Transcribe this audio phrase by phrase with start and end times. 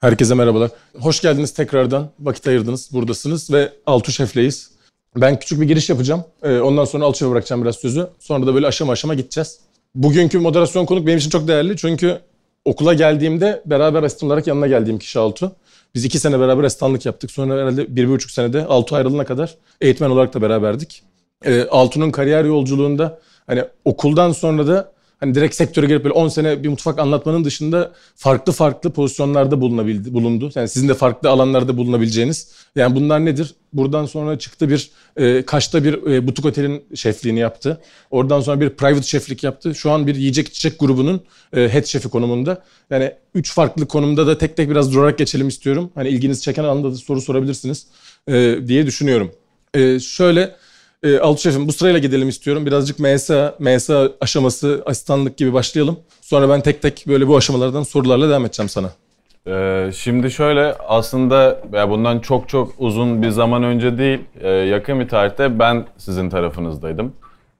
[0.00, 0.70] Herkese merhabalar.
[0.98, 2.10] Hoş geldiniz tekrardan.
[2.20, 4.70] Vakit ayırdınız, buradasınız ve Altu Şef'leyiz.
[5.16, 6.24] Ben küçük bir giriş yapacağım.
[6.42, 8.06] Ee, ondan sonra Altu Şef'e bırakacağım biraz sözü.
[8.18, 9.60] Sonra da böyle aşama aşama gideceğiz.
[9.94, 11.76] Bugünkü moderasyon konuk benim için çok değerli.
[11.76, 12.18] Çünkü
[12.64, 15.52] okula geldiğimde beraber asistan olarak yanına geldiğim kişi Altu.
[15.94, 17.30] Biz iki sene beraber asistanlık yaptık.
[17.30, 21.02] Sonra herhalde bir, bir buçuk senede Altu ayrılana kadar eğitmen olarak da beraberdik.
[21.44, 26.62] Ee, Altu'nun kariyer yolculuğunda hani okuldan sonra da hani direkt sektöre girip böyle 10 sene
[26.62, 30.50] bir mutfak anlatmanın dışında farklı farklı pozisyonlarda bulunabildi, bulundu.
[30.54, 32.52] Yani sizin de farklı alanlarda bulunabileceğiniz.
[32.76, 33.54] Yani bunlar nedir?
[33.72, 37.80] Buradan sonra çıktı bir e, Kaş'ta bir e, butik otelin şefliğini yaptı.
[38.10, 39.74] Oradan sonra bir private şeflik yaptı.
[39.74, 41.20] Şu an bir yiyecek içecek grubunun
[41.56, 42.62] e, head şefi konumunda.
[42.90, 45.90] Yani üç farklı konumda da tek tek biraz durarak geçelim istiyorum.
[45.94, 47.86] Hani ilginizi çeken alanda da soru sorabilirsiniz
[48.28, 49.32] e, diye düşünüyorum.
[49.74, 50.54] E, şöyle
[51.02, 52.66] e, Altu Şef'im bu sırayla gidelim istiyorum.
[52.66, 55.98] Birazcık MSA, MSA aşaması, asistanlık gibi başlayalım.
[56.20, 58.90] Sonra ben tek tek böyle bu aşamalardan sorularla devam edeceğim sana.
[59.46, 65.00] Ee, şimdi şöyle aslında ya bundan çok çok uzun bir zaman önce değil e, yakın
[65.00, 67.12] bir tarihte ben sizin tarafınızdaydım.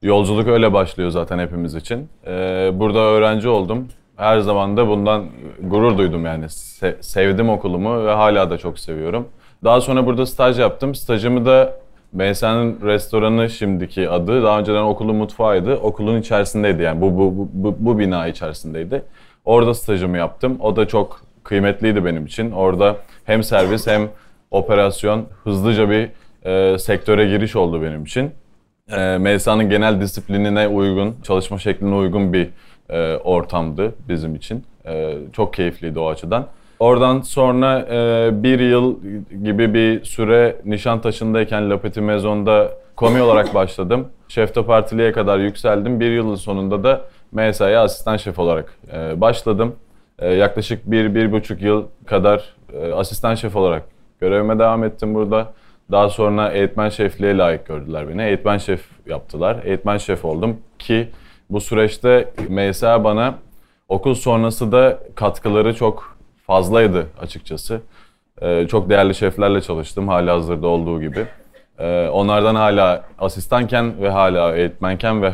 [0.02, 2.08] Yolculuk öyle başlıyor zaten hepimiz için.
[2.26, 3.88] Ee, burada öğrenci oldum.
[4.16, 5.26] Her zaman da bundan
[5.60, 6.44] gurur duydum yani.
[6.44, 9.28] Se- sevdim okulumu ve hala da çok seviyorum.
[9.64, 10.94] Daha sonra burada staj yaptım.
[10.94, 11.80] Stajımı da
[12.12, 14.42] MSN'in restoranı şimdiki adı.
[14.42, 15.76] Daha önceden okulun mutfağıydı.
[15.76, 19.02] Okulun içerisindeydi yani bu, bu, bu, bu, bu bina içerisindeydi.
[19.44, 20.56] Orada stajımı yaptım.
[20.60, 22.50] O da çok kıymetliydi benim için.
[22.50, 24.08] Orada hem servis hem
[24.50, 26.10] operasyon hızlıca bir
[26.44, 28.30] e, sektöre giriş oldu benim için.
[28.90, 32.48] E, MSA'nın genel disiplinine uygun, çalışma şekline uygun bir
[32.90, 34.64] e, ortamdı bizim için.
[34.86, 36.46] E, çok keyifliydi o açıdan.
[36.80, 38.96] Oradan sonra e, bir yıl
[39.44, 44.08] gibi bir süre Nişantaşı'ndayken La Petit Maison'da komi olarak başladım.
[44.28, 46.00] Şef de partiliye kadar yükseldim.
[46.00, 47.00] Bir yılın sonunda da
[47.32, 49.76] MSA'ya asistan şef olarak e, başladım.
[50.18, 53.82] E, yaklaşık bir, bir buçuk yıl kadar e, asistan şef olarak
[54.20, 55.52] görevime devam ettim burada.
[55.90, 58.22] Daha sonra eğitmen şefliğe layık gördüler beni.
[58.22, 59.56] Eğitmen şef yaptılar.
[59.64, 61.08] Eğitmen şef oldum ki
[61.50, 63.34] bu süreçte MSA bana
[63.88, 66.17] okul sonrası da katkıları çok
[66.48, 67.80] fazlaydı açıkçası.
[68.42, 71.26] Ee, çok değerli şeflerle çalıştım hala hazırda olduğu gibi.
[71.78, 75.32] Ee, onlardan hala asistanken ve hala eğitmenken ve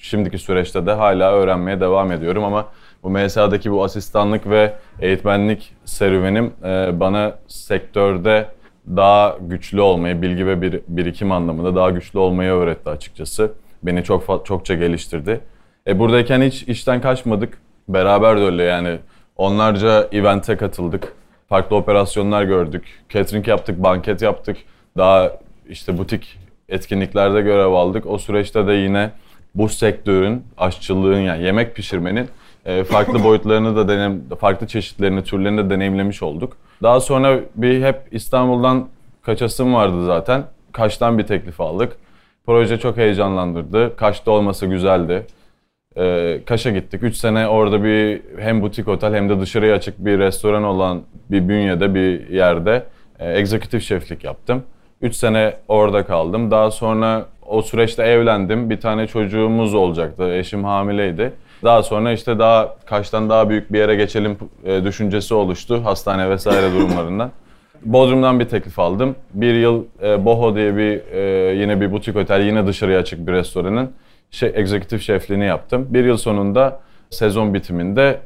[0.00, 2.66] şimdiki süreçte de hala öğrenmeye devam ediyorum ama
[3.02, 8.46] bu MSA'daki bu asistanlık ve eğitmenlik serüvenim e, bana sektörde
[8.88, 13.52] daha güçlü olmayı, bilgi ve bir, birikim anlamında daha güçlü olmayı öğretti açıkçası.
[13.82, 15.40] Beni çok çokça geliştirdi.
[15.86, 17.58] E buradayken hiç işten kaçmadık.
[17.88, 18.98] Beraber de öyle yani
[19.36, 21.12] onlarca event'e katıldık.
[21.48, 23.04] Farklı operasyonlar gördük.
[23.08, 24.56] Catering yaptık, banket yaptık.
[24.96, 25.30] Daha
[25.68, 28.06] işte butik etkinliklerde görev aldık.
[28.06, 29.10] O süreçte de yine
[29.54, 32.28] bu sektörün, aşçılığın yani yemek pişirmenin
[32.64, 36.56] e, farklı boyutlarını da denem, farklı çeşitlerini, türlerini de deneyimlemiş olduk.
[36.82, 38.88] Daha sonra bir hep İstanbul'dan
[39.22, 40.44] kaçasım vardı zaten.
[40.72, 41.96] Kaş'tan bir teklif aldık.
[42.46, 43.96] Proje çok heyecanlandırdı.
[43.96, 45.26] Kaş'ta olması güzeldi.
[45.96, 47.02] Ee, Kaş'a gittik.
[47.02, 51.48] 3 sene orada bir hem butik otel hem de dışarıya açık bir restoran olan bir
[51.48, 52.82] bünyede bir yerde
[53.18, 54.62] e, egzekutif şeflik yaptım.
[55.02, 56.50] 3 sene orada kaldım.
[56.50, 58.70] Daha sonra o süreçte evlendim.
[58.70, 60.34] Bir tane çocuğumuz olacaktı.
[60.34, 61.32] Eşim hamileydi.
[61.64, 66.72] Daha sonra işte daha Kaş'tan daha büyük bir yere geçelim e, düşüncesi oluştu hastane vesaire
[66.72, 67.30] durumlarından.
[67.84, 69.16] Bodrum'dan bir teklif aldım.
[69.34, 73.32] Bir yıl e, Boho diye bir e, yine bir butik otel, yine dışarıya açık bir
[73.32, 73.90] restoranın
[74.34, 75.86] şey, executive şefliğini yaptım.
[75.90, 76.80] Bir yıl sonunda
[77.10, 78.20] sezon bitiminde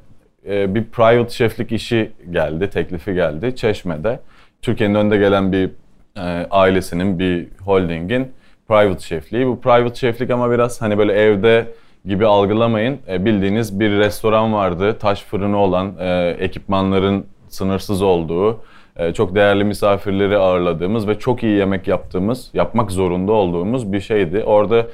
[0.49, 4.21] e, bir private şeflik işi geldi, teklifi geldi Çeşme'de.
[4.63, 5.71] Türkiye'nin önde gelen bir
[6.17, 8.33] e, ailesinin, bir holdingin
[8.69, 9.47] private şefliği.
[9.47, 11.67] Bu private şeflik ama biraz hani böyle evde
[12.05, 12.99] gibi algılamayın.
[13.09, 18.61] E, bildiğiniz bir restoran vardı, taş fırını olan, e, ekipmanların sınırsız olduğu,
[18.97, 24.43] e, çok değerli misafirleri ağırladığımız ve çok iyi yemek yaptığımız, yapmak zorunda olduğumuz bir şeydi.
[24.45, 24.87] Orada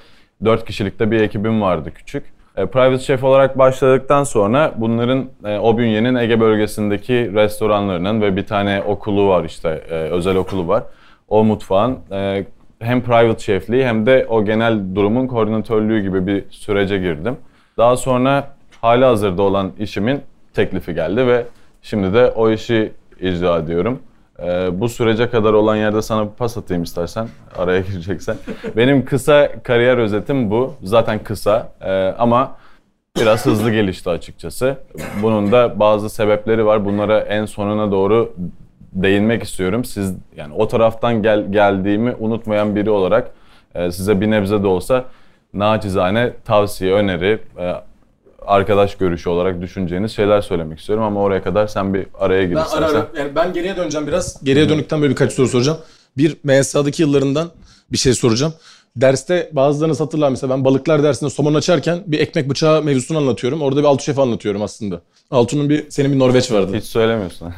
[0.45, 2.25] 4 kişilikte bir ekibim vardı küçük.
[2.57, 8.47] E, private chef olarak başladıktan sonra bunların e, o bünyenin Ege bölgesindeki restoranlarının ve bir
[8.47, 10.83] tane okulu var işte e, özel okulu var.
[11.29, 12.47] O mutfağın e,
[12.79, 17.37] hem private chefliği hem de o genel durumun koordinatörlüğü gibi bir sürece girdim.
[17.79, 18.49] Daha sonra
[18.81, 20.21] hali hazırda olan işimin
[20.55, 21.45] teklifi geldi ve
[21.83, 23.99] şimdi de o işi icra ediyorum.
[24.43, 27.29] Ee, bu sürece kadar olan yerde sana bir pas atayım istersen
[27.59, 28.37] araya gireceksen.
[28.77, 30.75] Benim kısa kariyer özetim bu.
[30.83, 32.57] Zaten kısa ee, ama
[33.17, 34.77] biraz hızlı gelişti açıkçası.
[35.23, 36.85] Bunun da bazı sebepleri var.
[36.85, 38.35] Bunlara en sonuna doğru
[38.93, 39.85] değinmek istiyorum.
[39.85, 43.31] Siz yani o taraftan gel, geldiğimi unutmayan biri olarak
[43.75, 45.05] e, size bir nebze de olsa
[45.55, 47.75] naçizane tavsiye, öneri, e,
[48.47, 52.63] arkadaş görüşü olarak düşüneceğiniz şeyler söylemek istiyorum ama oraya kadar sen bir araya gir Ben
[52.65, 52.83] istersen.
[52.87, 54.45] ara ara, yani ben geriye döneceğim biraz.
[54.45, 55.79] Geriye döndükten böyle birkaç soru soracağım.
[56.17, 57.51] Bir MSA'daki yıllarından
[57.93, 58.55] bir şey soracağım.
[58.97, 63.63] Derste bazılarınız hatırlar mesela ben balıklar dersinde somon açarken bir ekmek bıçağı mevzusunu anlatıyorum.
[63.63, 65.01] Orada bir Altu Şef'i anlatıyorum aslında.
[65.31, 66.77] Altu'nun bir, senin bir Norveç vardı.
[66.77, 67.49] Hiç söylemiyorsun.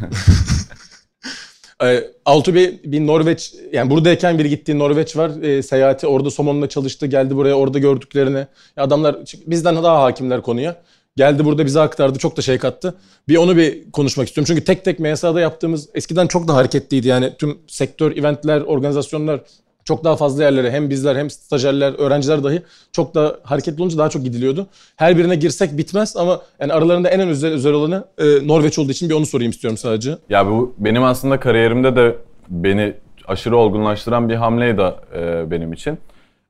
[1.82, 5.42] Ee, Altu bir, bir Norveç, yani buradayken bir gittiği Norveç var.
[5.42, 8.46] Ee, seyahati orada somonla çalıştı, geldi buraya orada gördüklerini.
[8.76, 10.82] Adamlar bizden daha hakimler konuya.
[11.16, 12.94] Geldi burada bize aktardı, çok da şey kattı.
[13.28, 14.46] Bir onu bir konuşmak istiyorum.
[14.46, 17.08] Çünkü tek tek MSA'da yaptığımız eskiden çok da hareketliydi.
[17.08, 19.40] Yani tüm sektör, eventler, organizasyonlar
[19.86, 22.62] çok daha fazla yerlere hem bizler hem stajyerler, öğrenciler dahi
[22.92, 24.66] çok da hareketli olunca daha çok gidiliyordu.
[24.96, 28.90] Her birine girsek bitmez ama yani aralarında en en özel, özel olanı e, Norveç olduğu
[28.90, 30.18] için bir onu sorayım istiyorum sadece.
[30.28, 32.16] Ya bu benim aslında kariyerimde de
[32.48, 32.94] beni
[33.26, 35.98] aşırı olgunlaştıran bir hamleydi e, benim için.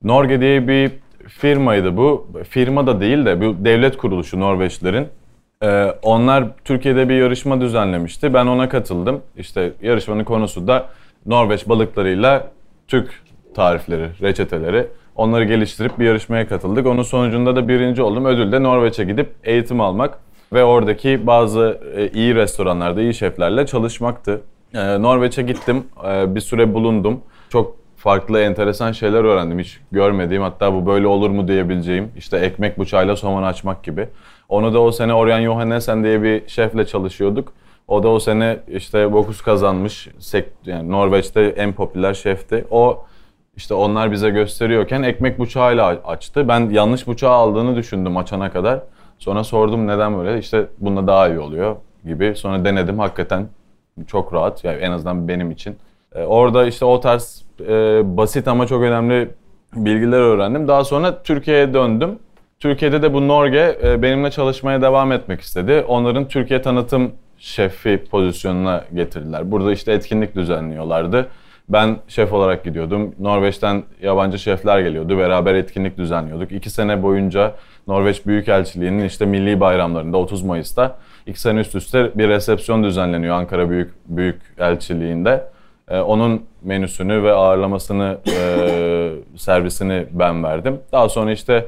[0.02, 0.90] Norge diye bir
[1.28, 2.28] firmaydı bu.
[2.48, 5.08] Firma da değil de bu devlet kuruluşu Norveçlerin.
[5.62, 8.34] E, onlar Türkiye'de bir yarışma düzenlemişti.
[8.34, 9.20] Ben ona katıldım.
[9.36, 10.86] İşte yarışmanın konusu da
[11.26, 12.50] Norveç balıklarıyla
[12.88, 13.25] Türk
[13.56, 14.86] tarifleri, reçeteleri.
[15.16, 16.86] Onları geliştirip bir yarışmaya katıldık.
[16.86, 18.24] Onun sonucunda da birinci oldum.
[18.24, 20.18] Ödül de Norveç'e gidip eğitim almak
[20.52, 24.40] ve oradaki bazı e, iyi restoranlarda iyi şeflerle çalışmaktı.
[24.74, 27.20] E, Norveç'e gittim, e, bir süre bulundum.
[27.50, 29.58] Çok farklı, enteresan şeyler öğrendim.
[29.58, 32.12] Hiç görmediğim, hatta bu böyle olur mu diyebileceğim.
[32.16, 34.08] İşte ekmek bıçağıyla somon açmak gibi.
[34.48, 37.52] Onu da o sene Orjan Johannesen diye bir şefle çalışıyorduk.
[37.88, 40.08] O da o sene işte Bokus kazanmış.
[40.66, 42.64] Yani Norveç'te en popüler şefti.
[42.70, 43.04] O
[43.56, 46.48] işte onlar bize gösteriyorken ekmek bıçağıyla açtı.
[46.48, 48.80] Ben yanlış bıçağı aldığını düşündüm açana kadar.
[49.18, 50.38] Sonra sordum neden böyle?
[50.38, 52.36] İşte bunda daha iyi oluyor gibi.
[52.36, 53.48] Sonra denedim hakikaten
[54.06, 54.64] çok rahat.
[54.64, 55.76] Yani en azından benim için.
[56.14, 59.28] Ee, orada işte o tarz e, basit ama çok önemli
[59.76, 60.68] bilgiler öğrendim.
[60.68, 62.18] Daha sonra Türkiye'ye döndüm.
[62.60, 65.84] Türkiye'de de bu Norge e, benimle çalışmaya devam etmek istedi.
[65.88, 69.50] Onların Türkiye tanıtım şefi pozisyonuna getirdiler.
[69.50, 71.26] Burada işte etkinlik düzenliyorlardı.
[71.68, 73.14] Ben şef olarak gidiyordum.
[73.18, 75.18] Norveç'ten yabancı şefler geliyordu.
[75.18, 76.52] Beraber etkinlik düzenliyorduk.
[76.52, 77.54] İki sene boyunca
[77.86, 83.70] Norveç Büyükelçiliği'nin işte milli bayramlarında 30 Mayıs'ta iki sene üst üste bir resepsiyon düzenleniyor Ankara
[83.70, 85.44] Büyük Büyükelçiliği'nde.
[85.88, 90.80] Ee, onun menüsünü ve ağırlamasını, e, servisini ben verdim.
[90.92, 91.66] Daha sonra işte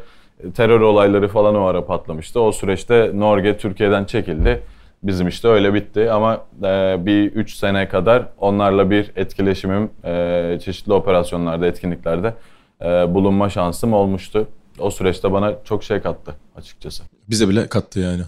[0.54, 2.40] terör olayları falan o ara patlamıştı.
[2.40, 4.62] O süreçte Norge Türkiye'den çekildi.
[5.02, 10.92] Bizim işte öyle bitti ama e, bir 3 sene kadar onlarla bir etkileşimim e, çeşitli
[10.92, 12.34] operasyonlarda, etkinliklerde
[12.80, 14.48] e, bulunma şansım olmuştu.
[14.78, 17.02] O süreçte bana çok şey kattı açıkçası.
[17.30, 18.22] Bize bile kattı yani.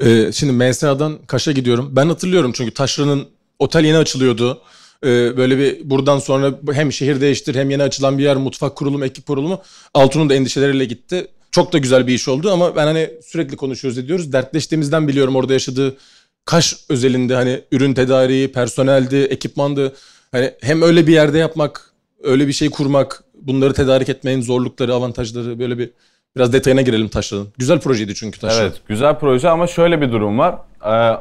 [0.00, 1.88] Ee, şimdi MSA'dan Kaş'a gidiyorum.
[1.92, 3.28] Ben hatırlıyorum çünkü Taşra'nın
[3.58, 4.60] otel yeni açılıyordu.
[5.04, 9.04] Ee, böyle bir buradan sonra hem şehir değiştir hem yeni açılan bir yer, mutfak kurulumu,
[9.04, 9.62] ekip kurulumu.
[9.94, 11.26] Altun'un da endişeleriyle gitti.
[11.54, 14.32] Çok da güzel bir iş oldu ama ben hani sürekli konuşuyoruz ediyoruz.
[14.32, 15.96] Dertleştiğimizden biliyorum orada yaşadığı
[16.44, 19.92] Kaş özelinde hani ürün tedariği, personeldi, ekipmandı.
[20.32, 21.90] Hani hem öyle bir yerde yapmak,
[22.22, 25.90] öyle bir şey kurmak, bunları tedarik etmenin zorlukları, avantajları böyle bir
[26.36, 27.48] biraz detayına girelim Taşra'nın.
[27.58, 28.62] Güzel projeydi çünkü Taşra.
[28.62, 30.58] Evet, güzel proje ama şöyle bir durum var.
[30.86, 31.16] Ee,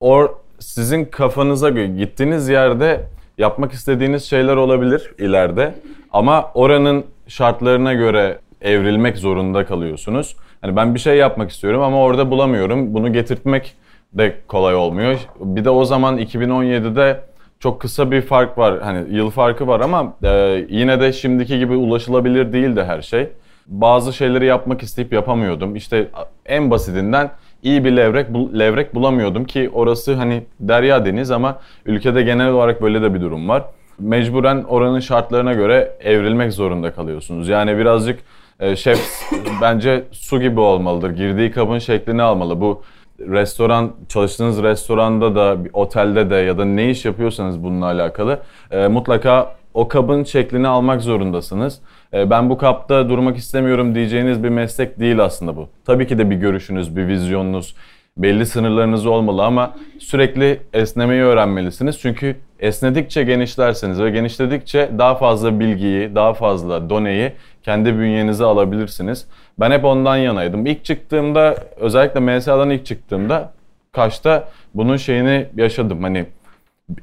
[0.00, 0.28] or
[0.58, 3.08] sizin kafanıza göre gittiğiniz yerde
[3.38, 5.74] yapmak istediğiniz şeyler olabilir ileride.
[6.12, 10.36] Ama oranın şartlarına göre evrilmek zorunda kalıyorsunuz.
[10.60, 12.94] Hani ben bir şey yapmak istiyorum ama orada bulamıyorum.
[12.94, 13.74] Bunu getirtmek
[14.12, 15.18] de kolay olmuyor.
[15.40, 17.20] Bir de o zaman 2017'de
[17.58, 18.80] çok kısa bir fark var.
[18.82, 23.28] Hani yıl farkı var ama e, yine de şimdiki gibi ulaşılabilir değildi her şey.
[23.66, 25.76] Bazı şeyleri yapmak isteyip yapamıyordum.
[25.76, 26.08] İşte
[26.46, 27.30] en basitinden
[27.62, 33.02] iyi bir levrek levrek bulamıyordum ki orası hani derya deniz ama ülkede genel olarak böyle
[33.02, 33.64] de bir durum var.
[33.98, 37.48] Mecburen oranın şartlarına göre evrilmek zorunda kalıyorsunuz.
[37.48, 38.20] Yani birazcık
[38.60, 39.30] e, şef
[39.60, 41.10] bence su gibi olmalıdır.
[41.10, 42.60] Girdiği kabın şeklini almalı.
[42.60, 42.82] Bu
[43.20, 48.88] restoran çalıştığınız restoranda da bir otelde de ya da ne iş yapıyorsanız bununla alakalı e,
[48.88, 51.80] mutlaka o kabın şeklini almak zorundasınız.
[52.14, 55.68] E, ben bu kapta durmak istemiyorum diyeceğiniz bir meslek değil aslında bu.
[55.84, 57.74] Tabii ki de bir görüşünüz, bir vizyonunuz,
[58.16, 61.98] belli sınırlarınız olmalı ama sürekli esnemeyi öğrenmelisiniz.
[61.98, 69.26] Çünkü esnedikçe genişlersiniz ve genişledikçe daha fazla bilgiyi, daha fazla doneyi kendi bünyenize alabilirsiniz.
[69.60, 70.66] Ben hep ondan yanaydım.
[70.66, 73.52] İlk çıktığımda, özellikle MSA'dan ilk çıktığımda
[73.92, 76.02] Kaş'ta bunun şeyini yaşadım.
[76.02, 76.26] Hani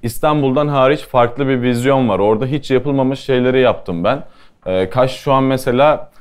[0.03, 2.19] İstanbul'dan hariç farklı bir vizyon var.
[2.19, 4.23] Orada hiç yapılmamış şeyleri yaptım ben.
[4.65, 6.11] Ee, Kaş şu an mesela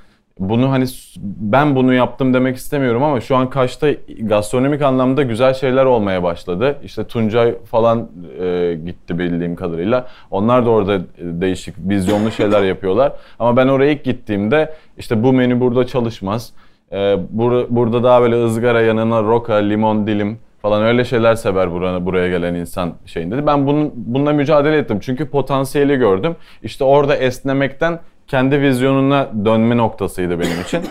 [0.40, 0.84] bunu hani
[1.26, 3.88] ben bunu yaptım demek istemiyorum ama şu an Kaş'ta
[4.20, 6.76] gastronomik anlamda güzel şeyler olmaya başladı.
[6.84, 8.08] İşte Tuncay falan
[8.40, 10.06] e, gitti bildiğim kadarıyla.
[10.30, 13.12] Onlar da orada değişik vizyonlu şeyler yapıyorlar.
[13.38, 16.52] Ama ben oraya ilk gittiğimde işte bu menü burada çalışmaz.
[16.92, 16.96] Ee,
[17.36, 22.28] bur- burada daha böyle ızgara yanına roka, limon dilim falan öyle şeyler sever buraya, buraya
[22.28, 23.46] gelen insan şeyinde.
[23.46, 24.98] Ben bunun, bununla mücadele ettim.
[25.00, 26.36] Çünkü potansiyeli gördüm.
[26.62, 27.98] İşte orada esnemekten
[28.30, 30.82] kendi vizyonuna dönme noktasıydı benim için.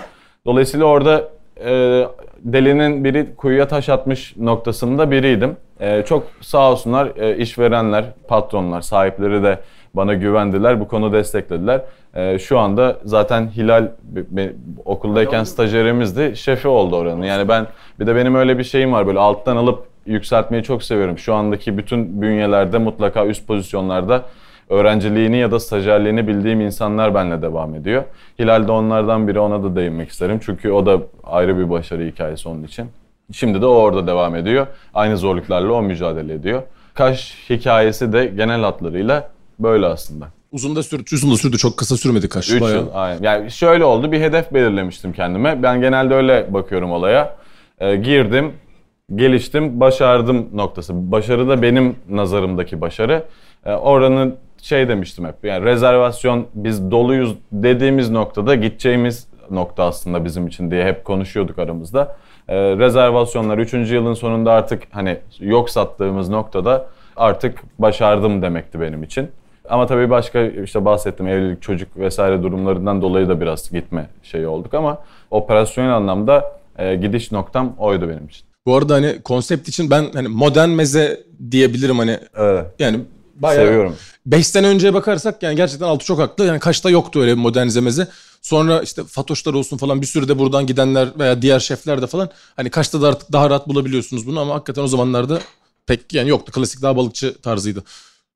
[0.45, 1.29] Dolayısıyla orada
[1.65, 2.03] e,
[2.39, 5.57] delinin biri kuyuya taş atmış noktasında biriydim.
[5.79, 9.59] E, çok sağ olsunlar e, işverenler, patronlar, sahipleri de
[9.93, 10.79] bana güvendiler.
[10.79, 11.81] Bu konu desteklediler.
[12.15, 14.53] E, şu anda zaten Hilal be- be-
[14.85, 16.35] okuldayken stajyerimizdi.
[16.35, 17.23] Şefi oldu oranın.
[17.23, 17.67] Yani ben
[17.99, 19.07] bir de benim öyle bir şeyim var.
[19.07, 21.17] Böyle alttan alıp yükseltmeyi çok seviyorum.
[21.17, 24.23] Şu andaki bütün bünyelerde mutlaka üst pozisyonlarda
[24.69, 28.03] öğrenciliğini ya da stajyerliğini bildiğim insanlar benimle devam ediyor.
[28.39, 30.39] Hilal de onlardan biri ona da değinmek isterim.
[30.45, 32.87] Çünkü o da ayrı bir başarı hikayesi onun için.
[33.31, 34.67] Şimdi de o orada devam ediyor.
[34.93, 36.63] Aynı zorluklarla o mücadele ediyor.
[36.93, 40.27] Kaş hikayesi de genel hatlarıyla böyle aslında.
[40.51, 41.57] Uzun da sürdü, uzun da sürdü.
[41.57, 42.51] Çok kısa sürmedi kaş.
[42.51, 42.77] 3 Bayağı.
[42.77, 43.23] yıl aynen.
[43.23, 45.63] Yani şöyle oldu bir hedef belirlemiştim kendime.
[45.63, 47.35] Ben genelde öyle bakıyorum olaya.
[47.79, 48.53] Ee, girdim,
[49.15, 51.11] geliştim, başardım noktası.
[51.11, 53.23] Başarı da benim nazarımdaki başarı.
[53.65, 55.35] Ee, oranın şey demiştim hep.
[55.43, 62.15] Yani rezervasyon biz doluyuz dediğimiz noktada gideceğimiz nokta aslında bizim için diye hep konuşuyorduk aramızda.
[62.47, 63.73] Ee, rezervasyonlar 3.
[63.73, 69.29] yılın sonunda artık hani yok sattığımız noktada artık başardım demekti benim için.
[69.69, 74.73] Ama tabii başka işte bahsettim evlilik, çocuk vesaire durumlarından dolayı da biraz gitme şeyi olduk
[74.73, 74.97] ama
[75.31, 78.45] operasyonel anlamda e, gidiş noktam oydu benim için.
[78.65, 82.65] Bu arada hani konsept için ben hani modern meze diyebilirim hani Evet.
[82.79, 82.99] yani
[83.41, 83.95] bayağı Seviyorum.
[84.25, 86.45] 5 sene önceye bakarsak yani gerçekten Altı çok haklı.
[86.45, 88.07] Yani Kaş'ta yoktu öyle bir modernize meze.
[88.41, 92.29] Sonra işte Fatoşlar olsun falan bir sürü de buradan gidenler veya diğer şefler de falan
[92.55, 95.39] hani Kaş'ta da artık daha rahat bulabiliyorsunuz bunu ama hakikaten o zamanlarda
[95.87, 96.51] pek yani yoktu.
[96.51, 97.83] Klasik daha balıkçı tarzıydı.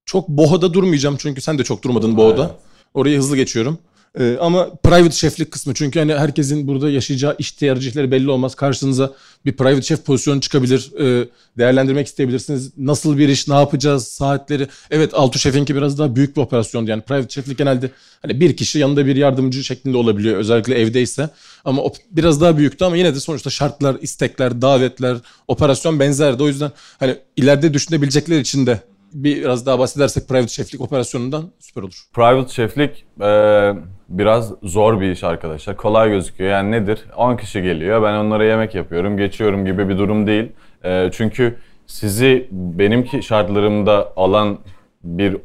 [0.05, 2.55] Çok bohada durmayacağım çünkü sen de çok durmadın bohada.
[2.93, 3.77] Orayı hızlı geçiyorum.
[4.19, 8.55] Ee, ama private şeflik kısmı çünkü hani herkesin burada yaşayacağı iş tercihleri belli olmaz.
[8.55, 9.13] Karşınıza
[9.45, 10.91] bir private şef pozisyonu çıkabilir.
[10.99, 11.27] Ee,
[11.57, 12.71] değerlendirmek isteyebilirsiniz.
[12.77, 14.67] Nasıl bir iş, ne yapacağız, saatleri.
[14.91, 16.89] Evet Altu Şef'inki biraz daha büyük bir operasyondu.
[16.89, 17.91] Yani private şeflik genelde
[18.21, 20.37] hani bir kişi yanında bir yardımcı şeklinde olabiliyor.
[20.37, 21.29] Özellikle evdeyse.
[21.65, 25.17] Ama biraz daha büyüktü ama yine de sonuçta şartlar, istekler, davetler,
[25.47, 26.43] operasyon benzerdi.
[26.43, 28.79] O yüzden hani ileride düşünebilecekler için de
[29.13, 32.03] biraz daha bahsedersek private şeflik operasyonundan süper olur.
[32.13, 33.73] Private şeflik e,
[34.09, 35.77] biraz zor bir iş arkadaşlar.
[35.77, 36.51] Kolay gözüküyor.
[36.51, 37.05] Yani nedir?
[37.15, 38.03] 10 kişi geliyor.
[38.03, 40.51] Ben onlara yemek yapıyorum, geçiyorum gibi bir durum değil.
[40.83, 41.55] E, çünkü
[41.87, 44.59] sizi benimki şartlarımda alan
[45.03, 45.37] bir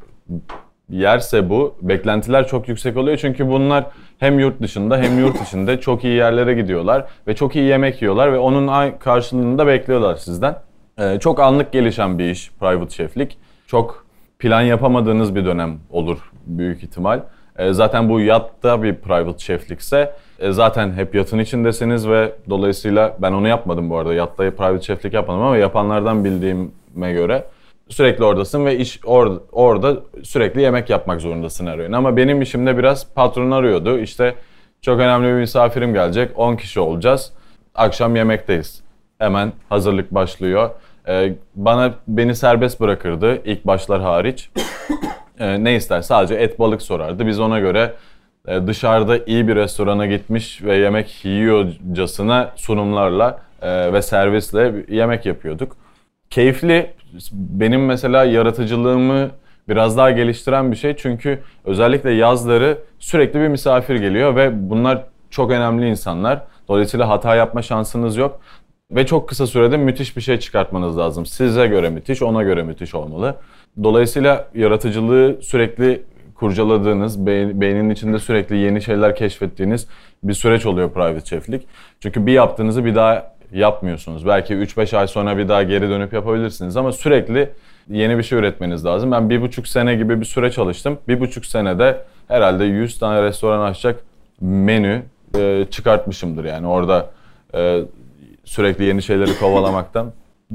[0.90, 3.16] yerse bu beklentiler çok yüksek oluyor.
[3.16, 3.86] Çünkü bunlar
[4.18, 8.32] hem yurt dışında hem yurt içinde çok iyi yerlere gidiyorlar ve çok iyi yemek yiyorlar
[8.32, 10.56] ve onun karşılığını da bekliyorlar sizden.
[10.98, 13.38] Ee, çok anlık gelişen bir iş private şeflik.
[13.68, 14.04] Çok
[14.38, 17.20] plan yapamadığınız bir dönem olur büyük ihtimal.
[17.58, 23.32] Ee, zaten bu yatta bir private şeflikse e, zaten hep yatın içindesiniz ve dolayısıyla ben
[23.32, 24.14] onu yapmadım bu arada.
[24.14, 27.44] Yatta private şeflik yapmadım ama yapanlardan bildiğime göre
[27.88, 31.92] sürekli oradasın ve iş or, orada sürekli yemek yapmak zorundasın öğün.
[31.92, 33.98] Ama benim işimde biraz patron arıyordu.
[33.98, 34.34] İşte
[34.82, 36.38] çok önemli bir misafirim gelecek.
[36.38, 37.32] 10 kişi olacağız.
[37.74, 38.82] Akşam yemekteyiz.
[39.18, 40.70] Hemen hazırlık başlıyor.
[41.08, 44.50] Ee, bana beni serbest bırakırdı ilk başlar hariç.
[45.40, 46.00] Ee, ne ister?
[46.00, 47.26] Sadece et balık sorardı.
[47.26, 47.94] Biz ona göre
[48.48, 55.76] e, dışarıda iyi bir restorana gitmiş ve yemek yiyorcasına sunumlarla e, ve servisle yemek yapıyorduk.
[56.30, 56.90] Keyifli.
[57.32, 59.30] Benim mesela yaratıcılığımı
[59.68, 60.96] biraz daha geliştiren bir şey.
[60.96, 66.42] Çünkü özellikle yazları sürekli bir misafir geliyor ve bunlar çok önemli insanlar.
[66.68, 68.40] Dolayısıyla hata yapma şansınız yok.
[68.90, 71.26] Ve çok kısa sürede müthiş bir şey çıkartmanız lazım.
[71.26, 73.36] Size göre müthiş, ona göre müthiş olmalı.
[73.82, 76.02] Dolayısıyla yaratıcılığı sürekli
[76.34, 79.86] kurcaladığınız, beynin içinde sürekli yeni şeyler keşfettiğiniz
[80.22, 81.66] bir süreç oluyor private chef'lik.
[82.00, 84.26] Çünkü bir yaptığınızı bir daha yapmıyorsunuz.
[84.26, 87.50] Belki 3-5 ay sonra bir daha geri dönüp yapabilirsiniz ama sürekli
[87.88, 89.12] yeni bir şey üretmeniz lazım.
[89.12, 90.98] Ben bir buçuk sene gibi bir süre çalıştım.
[91.08, 94.00] Bir buçuk senede herhalde 100 tane restoran açacak
[94.40, 95.02] menü
[95.70, 97.10] çıkartmışımdır yani orada
[98.48, 100.12] sürekli yeni şeyleri kovalamaktan.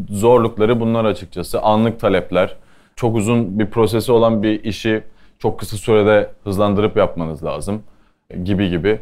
[0.10, 1.62] Zorlukları bunlar açıkçası.
[1.62, 2.56] Anlık talepler,
[2.96, 5.04] çok uzun bir prosesi olan bir işi
[5.40, 7.84] çok kısa sürede hızlandırıp yapmanız lazım
[8.44, 9.00] gibi gibi.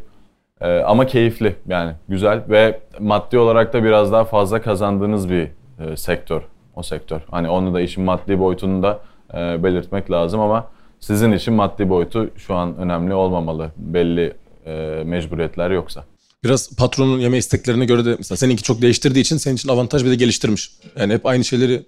[0.61, 5.47] Ee, ama keyifli yani güzel ve maddi olarak da biraz daha fazla kazandığınız bir
[5.79, 6.41] e, sektör
[6.75, 7.21] o sektör.
[7.31, 8.99] Hani onu da işin maddi boyutunu da
[9.33, 10.67] e, belirtmek lazım ama
[10.99, 14.33] sizin için maddi boyutu şu an önemli olmamalı belli
[14.65, 16.03] e, mecburiyetler yoksa.
[16.43, 20.09] Biraz patronun yeme isteklerine göre de mesela seninki çok değiştirdiği için senin için avantaj bir
[20.09, 20.71] de geliştirmiş.
[20.99, 21.85] Yani hep aynı şeyleri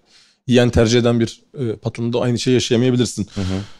[0.47, 3.27] yiyen tercih eden bir e, patronda aynı şeyi yaşayamayabilirsin.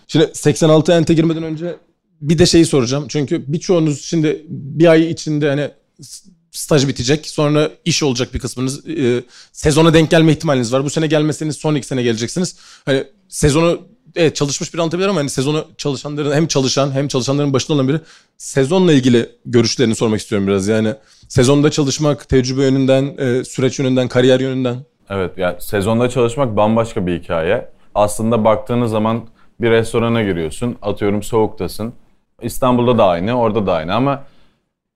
[0.08, 1.75] Şimdi 86 ente girmeden önce
[2.22, 3.06] bir de şeyi soracağım.
[3.08, 5.72] Çünkü birçoğunuz şimdi bir ay içinde hani
[6.51, 7.27] staj bitecek.
[7.27, 8.88] Sonra iş olacak bir kısmınız.
[8.88, 10.86] E, sezona denk gelme ihtimaliniz var.
[10.86, 12.56] Bu sene gelmeseniz son iki sene geleceksiniz.
[12.86, 17.75] Hani sezonu evet çalışmış bir anlatabilir ama hani sezonu çalışanların hem çalışan hem çalışanların başında
[17.75, 18.00] olan biri
[18.38, 20.67] sezonla ilgili görüşlerini sormak istiyorum biraz.
[20.67, 20.96] Yani
[21.27, 24.75] sezonda çalışmak, tecrübe yönünden, e, süreç yönünden, kariyer yönünden.
[25.10, 27.70] Evet yani sezonda çalışmak bambaşka bir hikaye.
[27.96, 29.22] Aslında baktığınız zaman
[29.62, 30.75] bir restorana giriyorsun.
[30.82, 31.93] Atıyorum soğuktasın.
[32.41, 34.24] İstanbul'da da aynı, orada da aynı ama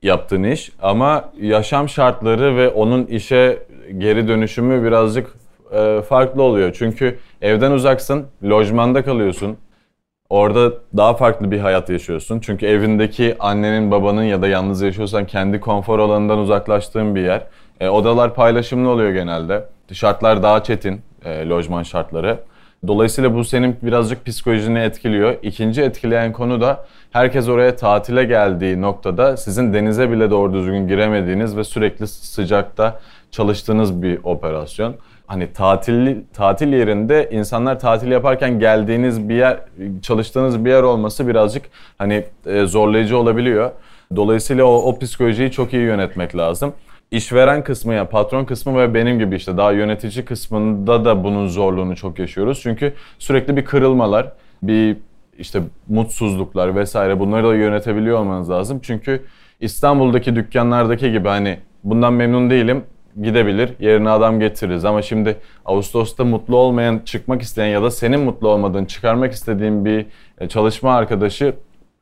[0.01, 5.33] yaptığın iş ama yaşam şartları ve onun işe geri dönüşümü birazcık
[5.73, 6.75] e, farklı oluyor.
[6.77, 9.57] Çünkü evden uzaksın, lojmanda kalıyorsun.
[10.29, 12.39] Orada daha farklı bir hayat yaşıyorsun.
[12.39, 17.43] Çünkü evindeki annenin, babanın ya da yalnız yaşıyorsan kendi konfor alanından uzaklaştığın bir yer.
[17.79, 19.65] E, odalar paylaşımlı oluyor genelde.
[19.91, 22.39] Şartlar daha çetin, e, lojman şartları.
[22.87, 25.35] Dolayısıyla bu senin birazcık psikolojini etkiliyor.
[25.41, 31.57] İkinci etkileyen konu da herkes oraya tatile geldiği noktada sizin denize bile doğru düzgün giremediğiniz
[31.57, 32.99] ve sürekli sıcakta
[33.31, 34.95] çalıştığınız bir operasyon.
[35.27, 39.59] Hani tatil tatil yerinde insanlar tatil yaparken geldiğiniz bir yer,
[40.01, 41.65] çalıştığınız bir yer olması birazcık
[41.97, 43.71] hani e, zorlayıcı olabiliyor.
[44.15, 46.73] Dolayısıyla o, o psikolojiyi çok iyi yönetmek lazım
[47.11, 51.95] işveren kısmı ya patron kısmı ve benim gibi işte daha yönetici kısmında da bunun zorluğunu
[51.95, 52.59] çok yaşıyoruz.
[52.61, 54.31] Çünkü sürekli bir kırılmalar,
[54.63, 54.97] bir
[55.37, 58.79] işte mutsuzluklar vesaire bunları da yönetebiliyor olmanız lazım.
[58.83, 59.23] Çünkü
[59.59, 62.83] İstanbul'daki dükkanlardaki gibi hani bundan memnun değilim
[63.21, 63.73] gidebilir.
[63.79, 64.85] Yerine adam getiririz.
[64.85, 70.05] Ama şimdi Ağustos'ta mutlu olmayan, çıkmak isteyen ya da senin mutlu olmadığın, çıkarmak istediğin bir
[70.37, 71.53] e, çalışma arkadaşı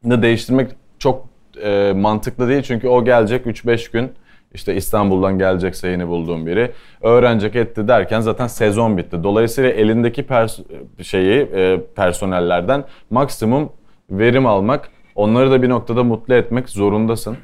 [0.03, 1.25] değiştirmek çok
[1.63, 2.61] e, mantıklı değil.
[2.61, 4.11] Çünkü o gelecek 3-5 gün
[4.53, 9.23] işte İstanbul'dan gelecekse yeni bulduğum biri öğrenecek etti derken zaten sezon bitti.
[9.23, 10.59] Dolayısıyla elindeki pers
[11.01, 13.69] şeyi e, personellerden maksimum
[14.09, 17.37] verim almak, onları da bir noktada mutlu etmek zorundasın.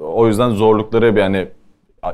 [0.00, 1.48] O yüzden zorlukları yani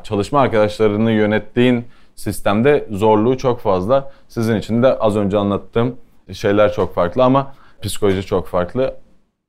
[0.03, 1.85] çalışma arkadaşlarını yönettiğin
[2.17, 4.13] sistemde zorluğu çok fazla.
[4.29, 5.97] Sizin için de az önce anlattığım
[6.33, 8.95] şeyler çok farklı ama psikoloji çok farklı.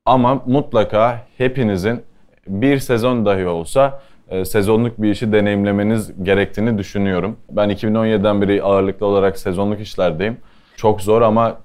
[0.04, 2.02] Ama mutlaka hepinizin
[2.46, 7.36] bir sezon dahi olsa e, sezonluk bir işi deneyimlemeniz gerektiğini düşünüyorum.
[7.50, 10.36] Ben 2017'den beri ağırlıklı olarak sezonluk işlerdeyim.
[10.76, 11.56] Çok zor ama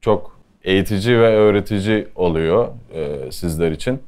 [0.00, 4.00] çok eğitici ve öğretici oluyor e, sizler için.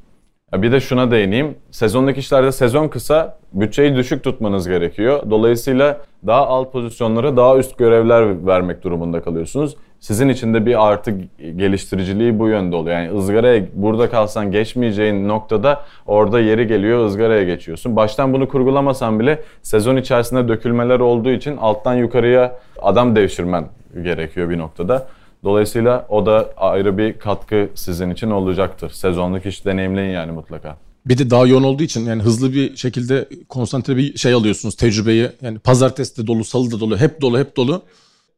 [0.56, 1.54] Bir de şuna değineyim.
[1.70, 5.22] Sezonluk işlerde sezon kısa, bütçeyi düşük tutmanız gerekiyor.
[5.30, 9.76] Dolayısıyla daha alt pozisyonlara daha üst görevler vermek durumunda kalıyorsunuz.
[10.00, 11.10] Sizin için de bir artı
[11.56, 12.96] geliştiriciliği bu yönde oluyor.
[12.96, 17.96] Yani ızgaraya burada kalsan geçmeyeceğin noktada orada yeri geliyor ızgaraya geçiyorsun.
[17.96, 23.64] Baştan bunu kurgulamasan bile sezon içerisinde dökülmeler olduğu için alttan yukarıya adam devşirmen
[24.02, 25.06] gerekiyor bir noktada.
[25.44, 28.90] Dolayısıyla o da ayrı bir katkı sizin için olacaktır.
[28.90, 30.76] Sezonluk iş deneyimleyin yani mutlaka.
[31.06, 35.30] Bir de daha yoğun olduğu için yani hızlı bir şekilde konsantre bir şey alıyorsunuz tecrübeyi.
[35.42, 37.82] Yani pazartesi de dolu, salı da dolu, hep dolu, hep dolu.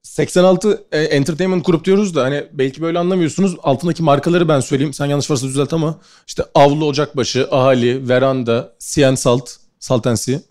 [0.02, 3.56] 86 e, Entertainment Group diyoruz da hani belki böyle anlamıyorsunuz.
[3.62, 4.92] Altındaki markaları ben söyleyeyim.
[4.92, 10.42] Sen yanlış varsa düzelt ama işte Avlu Ocakbaşı, Ahali, Veranda, Sien Salt, Saltensi.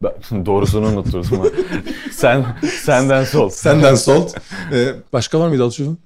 [0.46, 1.44] Doğrusunu unuturuz ama.
[2.10, 2.44] Sen,
[2.84, 3.48] senden sol.
[3.48, 4.28] Senden sol.
[4.72, 5.98] Ee, başka var mıydı Alçıvın?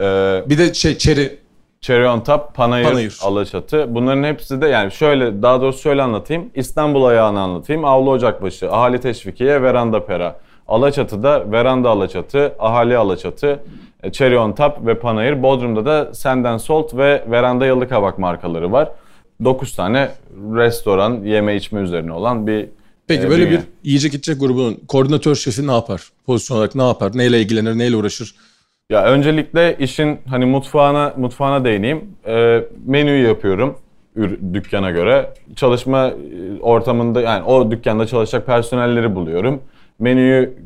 [0.00, 1.38] Ee, bir de şey Cherry.
[1.80, 3.94] Cherry on top, Panayır, Panayır, Alaçatı.
[3.94, 6.50] Bunların hepsi de yani şöyle daha doğrusu şöyle anlatayım.
[6.54, 7.84] İstanbul ayağını anlatayım.
[7.84, 10.36] Avlu Ocakbaşı, Ahali Teşvikiye, Veranda Pera.
[10.68, 13.60] Alaçatı'da Veranda Alaçatı, Ahali Alaçatı,
[14.02, 15.42] e, Cherry on top ve Panayır.
[15.42, 18.88] Bodrum'da da Senden Salt ve Veranda Yalıkavak markaları var.
[19.44, 20.08] 9 tane
[20.54, 22.68] restoran, yeme içme üzerine olan bir
[23.10, 23.58] Peki e, böyle dünya.
[23.58, 26.02] bir yiyecek içecek grubunun koordinatör şefi ne yapar?
[26.26, 27.10] Pozisyon olarak ne yapar?
[27.14, 27.78] Neyle ilgilenir?
[27.78, 28.34] Neyle uğraşır?
[28.90, 32.04] Ya öncelikle işin hani mutfağına mutfağına değineyim.
[32.26, 33.76] E, menüyü yapıyorum
[34.54, 35.34] dükkana göre.
[35.56, 36.14] Çalışma e,
[36.60, 39.62] ortamında yani o dükkanda çalışacak personelleri buluyorum.
[39.98, 40.58] Menüyü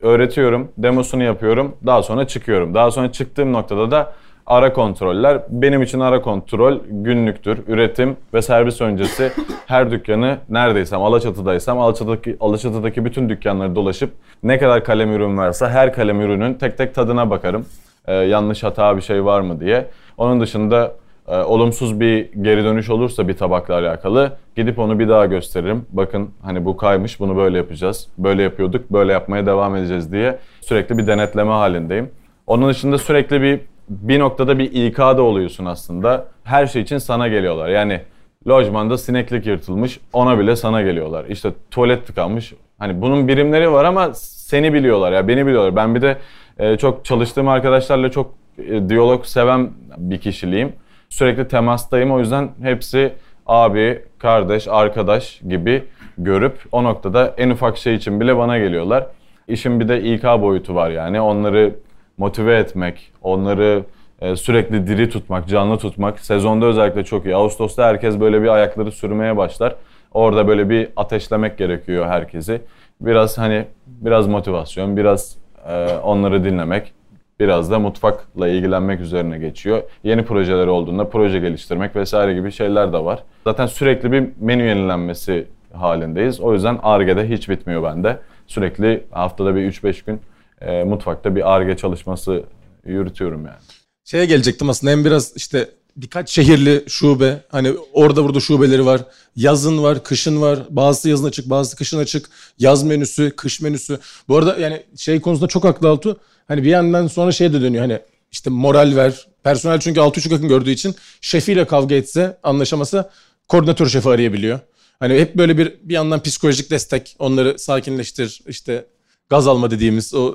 [0.00, 1.76] öğretiyorum, demosunu yapıyorum.
[1.86, 2.74] Daha sonra çıkıyorum.
[2.74, 4.12] Daha sonra çıktığım noktada da
[4.46, 5.42] ara kontroller.
[5.48, 7.58] Benim için ara kontrol günlüktür.
[7.68, 9.32] Üretim ve servis öncesi
[9.66, 14.10] her dükkanı neredeysem, Alaçatı'daysam Alaçatı'daki, Alaçatı'daki bütün dükkanları dolaşıp
[14.42, 17.66] ne kadar kalem ürün varsa her kalem ürünün tek tek tadına bakarım.
[18.06, 19.86] Ee, yanlış hata bir şey var mı diye.
[20.18, 20.94] Onun dışında
[21.28, 25.86] e, olumsuz bir geri dönüş olursa bir tabakla alakalı gidip onu bir daha gösteririm.
[25.92, 28.08] Bakın hani bu kaymış bunu böyle yapacağız.
[28.18, 32.10] Böyle yapıyorduk böyle yapmaya devam edeceğiz diye sürekli bir denetleme halindeyim.
[32.46, 36.26] Onun dışında sürekli bir bir noktada bir İK da oluyorsun aslında.
[36.44, 37.68] Her şey için sana geliyorlar.
[37.68, 38.00] Yani
[38.48, 41.24] lojmanda sineklik yırtılmış ona bile sana geliyorlar.
[41.28, 42.52] İşte tuvalet tıkanmış.
[42.78, 45.76] Hani bunun birimleri var ama seni biliyorlar ya beni biliyorlar.
[45.76, 46.18] Ben bir de
[46.58, 50.72] e, çok çalıştığım arkadaşlarla çok e, diyalog seven bir kişiliğim.
[51.08, 53.12] Sürekli temastayım o yüzden hepsi
[53.46, 55.84] abi, kardeş, arkadaş gibi
[56.18, 59.06] görüp o noktada en ufak şey için bile bana geliyorlar.
[59.48, 61.20] İşin bir de İK boyutu var yani.
[61.20, 61.74] Onları
[62.18, 63.84] motive etmek, onları
[64.20, 66.20] e, sürekli diri tutmak, canlı tutmak.
[66.20, 67.36] Sezonda özellikle çok iyi.
[67.36, 69.74] Ağustos'ta herkes böyle bir ayakları sürmeye başlar.
[70.12, 72.60] Orada böyle bir ateşlemek gerekiyor herkesi.
[73.00, 75.36] Biraz hani biraz motivasyon, biraz
[75.68, 76.92] e, onları dinlemek,
[77.40, 79.82] biraz da mutfakla ilgilenmek üzerine geçiyor.
[80.04, 83.22] Yeni projeler olduğunda proje geliştirmek vesaire gibi şeyler de var.
[83.44, 86.40] Zaten sürekli bir menü yenilenmesi halindeyiz.
[86.40, 88.18] O yüzden ARGE'de hiç bitmiyor bende.
[88.46, 90.20] Sürekli haftada bir 3-5 gün
[90.60, 92.44] e, mutfakta bir ARGE çalışması
[92.86, 93.58] yürütüyorum yani.
[94.04, 99.00] Şeye gelecektim aslında hem biraz işte birkaç şehirli şube hani orada burada şubeleri var.
[99.36, 100.58] Yazın var, kışın var.
[100.70, 102.30] Bazısı yazın açık, bazısı kışın açık.
[102.58, 103.98] Yaz menüsü, kış menüsü.
[104.28, 106.20] Bu arada yani şey konusunda çok haklı Altu.
[106.48, 108.00] Hani bir yandan sonra şey de dönüyor hani
[108.32, 109.26] işte moral ver.
[109.44, 113.10] Personel çünkü altı çok yakın gördüğü için şefiyle kavga etse, anlaşamasa
[113.48, 114.60] koordinatör şefi arayabiliyor.
[115.00, 118.84] Hani hep böyle bir bir yandan psikolojik destek, onları sakinleştir, işte
[119.28, 120.34] gaz alma dediğimiz o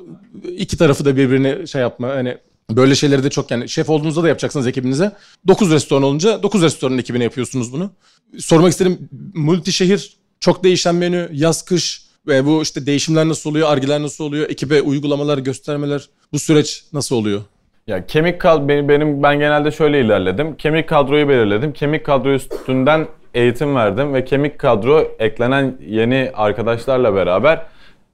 [0.58, 2.38] iki tarafı da birbirine şey yapma hani
[2.70, 5.12] böyle şeyleri de çok yani şef olduğunuzda da yapacaksınız ekibinize.
[5.48, 7.92] 9 restoran olunca 9 restoranın ekibine yapıyorsunuz bunu.
[8.38, 13.72] Sormak istedim multi şehir çok değişen menü yaz kış ve bu işte değişimler nasıl oluyor,
[13.72, 17.42] argiler nasıl oluyor, ekibe uygulamalar, göstermeler bu süreç nasıl oluyor?
[17.88, 20.56] Ya kemik kad benim, benim ben genelde şöyle ilerledim.
[20.58, 21.74] Kemik kadroyu belirledim.
[21.74, 27.66] Kemik kadro üstünden eğitim verdim ve kemik kadro eklenen yeni arkadaşlarla beraber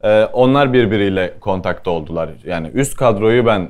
[0.04, 2.30] e, onlar birbiriyle kontakta oldular.
[2.46, 3.70] Yani üst kadroyu ben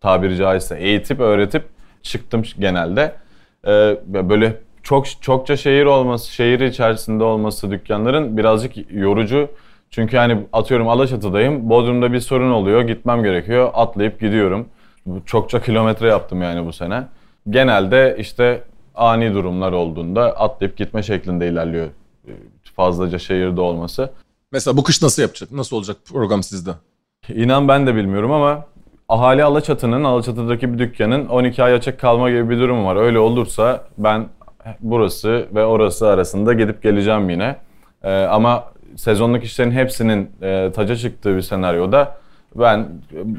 [0.00, 1.64] tabiri caizse eğitip öğretip
[2.02, 3.14] çıktım genelde.
[3.66, 9.48] E, böyle çok çokça şehir olması, şehir içerisinde olması dükkanların birazcık yorucu.
[9.90, 11.70] Çünkü hani atıyorum Alaçatı'dayım.
[11.70, 12.82] Bodrum'da bir sorun oluyor.
[12.82, 13.70] Gitmem gerekiyor.
[13.74, 14.68] Atlayıp gidiyorum.
[15.26, 17.02] Çokça kilometre yaptım yani bu sene.
[17.50, 18.62] Genelde işte
[18.94, 21.86] ani durumlar olduğunda atlayıp gitme şeklinde ilerliyor.
[22.76, 24.10] Fazlaca şehirde olması.
[24.52, 25.52] Mesela bu kış nasıl yapacak?
[25.52, 26.70] Nasıl olacak program sizde?
[27.28, 28.64] İnan ben de bilmiyorum ama
[29.08, 32.96] ahali Alaçatı'nın, Alaçatı'daki bir dükkanın 12 ay açık kalma gibi bir durum var.
[32.96, 34.28] Öyle olursa ben
[34.80, 37.56] burası ve orası arasında gidip geleceğim yine.
[38.02, 38.64] Ee, ama
[38.96, 42.16] sezonluk işlerin hepsinin e, taca çıktığı bir senaryoda
[42.54, 42.88] ben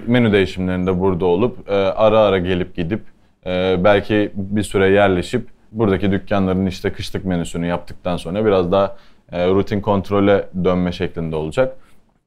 [0.07, 3.01] menü değişimlerinde burada olup e, ara ara gelip gidip
[3.45, 8.95] e, belki bir süre yerleşip buradaki dükkanların işte kışlık menüsünü yaptıktan sonra biraz daha
[9.33, 11.77] rutin kontrole dönme şeklinde olacak.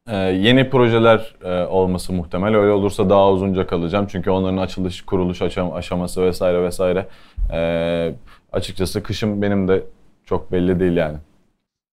[0.08, 2.56] E, yeni projeler e, olması muhtemel.
[2.56, 4.06] Öyle olursa daha uzunca kalacağım.
[4.10, 7.06] Çünkü onların açılış, kuruluş aşam aşaması vesaire vesaire.
[7.52, 8.14] E,
[8.52, 9.82] açıkçası kışım benim de
[10.24, 11.16] çok belli değil yani.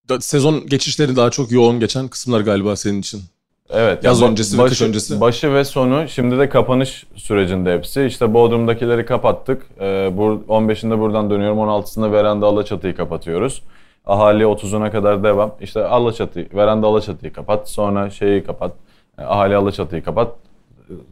[0.10, 3.22] Da- Sezon geçişleri daha çok yoğun geçen kısımlar galiba senin için.
[3.70, 4.04] Evet.
[4.04, 5.22] Yaz ya öncesi ve kış öncesi.
[5.22, 8.04] Başı ve sonu şimdi de kapanış sürecinde hepsi.
[8.06, 9.66] İşte Bodrum'dakileri kapattık.
[9.82, 11.58] Ee, bu 15'inde buradan dönüyorum.
[11.58, 13.62] 16'sında veranda Alaçatı'yı kapatıyoruz.
[14.06, 15.56] Ahali 30'una kadar devam.
[15.62, 17.70] İşte Alaçatı, veranda Alaçatı'yı kapat.
[17.70, 18.72] Sonra şeyi kapat.
[19.18, 20.36] e, Ahali Alaçatı'yı kapat.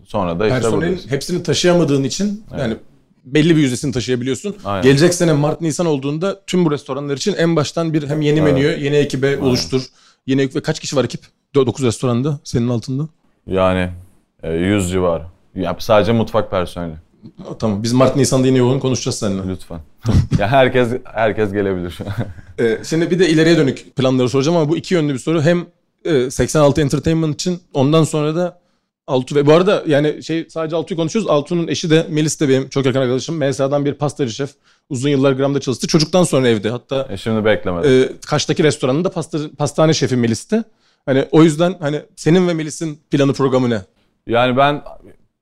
[0.04, 1.12] Sonra da işte Personelin buradayız.
[1.12, 2.76] hepsini taşıyamadığın için yani
[3.26, 4.56] belli bir yüzdesini taşıyabiliyorsun.
[4.66, 4.84] Aynen.
[4.84, 8.80] Gelecek sene Mart Nisan olduğunda tüm bu restoranlar için en baştan bir hem yeni menüyü,
[8.80, 9.82] yeni ekibe oluştur.
[10.28, 11.22] Yeni ekip ve kaç kişi var ekip?
[11.56, 13.08] 9 restoranda senin altında.
[13.48, 13.90] Yani
[14.44, 15.24] e, 100 civarı.
[15.56, 16.94] Ya sadece mutfak personeli.
[17.60, 19.48] Tamam biz Mart Nisan'da yine yoğun konuşacağız seninle.
[19.48, 19.80] Lütfen.
[20.40, 21.98] ya herkes herkes gelebilir.
[22.60, 25.42] Ee, şimdi bir de ileriye dönük planları soracağım ama bu iki yönlü bir soru.
[25.42, 25.66] Hem
[26.06, 28.60] e, 86 Entertainment için ondan sonra da
[29.08, 31.30] Altu ve bu arada yani şey sadece Altu'yu konuşuyoruz.
[31.30, 33.48] Altu'nun eşi de Melis de benim çok yakın arkadaşım.
[33.48, 34.50] MSA'dan bir pastacı şef.
[34.90, 35.88] Uzun yıllar Gram'da çalıştı.
[35.88, 36.70] Çocuktan sonra evde.
[36.70, 38.04] Hatta e şimdi beklemedim.
[38.04, 40.64] e, Kaş'taki restoranında pasta, pastane şefi Melis'ti.
[41.06, 43.82] Hani o yüzden hani senin ve Melis'in planı programı ne?
[44.28, 44.82] Yani ben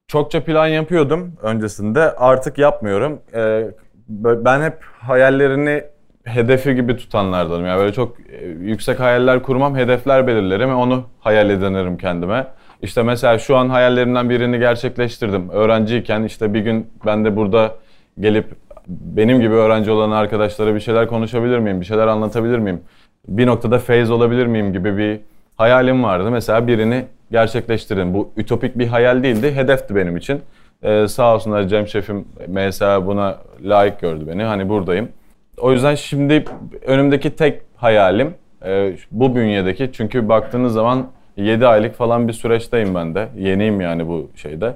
[0.09, 2.15] çokça plan yapıyordum öncesinde.
[2.15, 3.19] Artık yapmıyorum.
[3.35, 3.65] Ee,
[4.07, 5.83] ben hep hayallerini
[6.23, 7.65] hedefi gibi tutanlardanım.
[7.65, 12.47] Yani böyle çok e, yüksek hayaller kurmam, hedefler belirlerim ve onu hayal edinirim kendime.
[12.81, 15.49] İşte mesela şu an hayallerimden birini gerçekleştirdim.
[15.49, 17.75] Öğrenciyken işte bir gün ben de burada
[18.19, 18.45] gelip
[18.87, 22.81] benim gibi öğrenci olan arkadaşlara bir şeyler konuşabilir miyim, bir şeyler anlatabilir miyim?
[23.27, 25.19] Bir noktada feyz olabilir miyim gibi bir
[25.57, 26.31] hayalim vardı.
[26.31, 28.13] Mesela birini gerçekleştirdim.
[28.13, 30.41] Bu ütopik bir hayal değildi, hedefti benim için.
[30.83, 34.43] Ee, sağ olsunlar Cem Şefim mesela buna layık gördü beni.
[34.43, 35.09] Hani buradayım.
[35.57, 36.45] O yüzden şimdi
[36.85, 38.33] önümdeki tek hayalim
[38.65, 39.89] e, bu bünyedeki.
[39.93, 43.27] Çünkü baktığınız zaman 7 aylık falan bir süreçteyim ben de.
[43.37, 44.73] Yeniyim yani bu şeyde.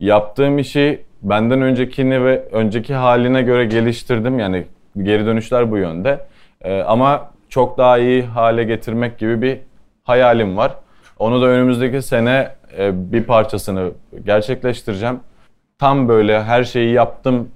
[0.00, 4.38] Yaptığım işi benden öncekini ve önceki haline göre geliştirdim.
[4.38, 4.64] Yani
[5.02, 6.20] geri dönüşler bu yönde.
[6.62, 9.58] Ee, ama çok daha iyi hale getirmek gibi bir
[10.02, 10.74] hayalim var.
[11.18, 12.48] Onu da önümüzdeki sene
[12.78, 13.90] e, bir parçasını
[14.26, 15.20] gerçekleştireceğim.
[15.78, 17.48] Tam böyle her şeyi yaptım,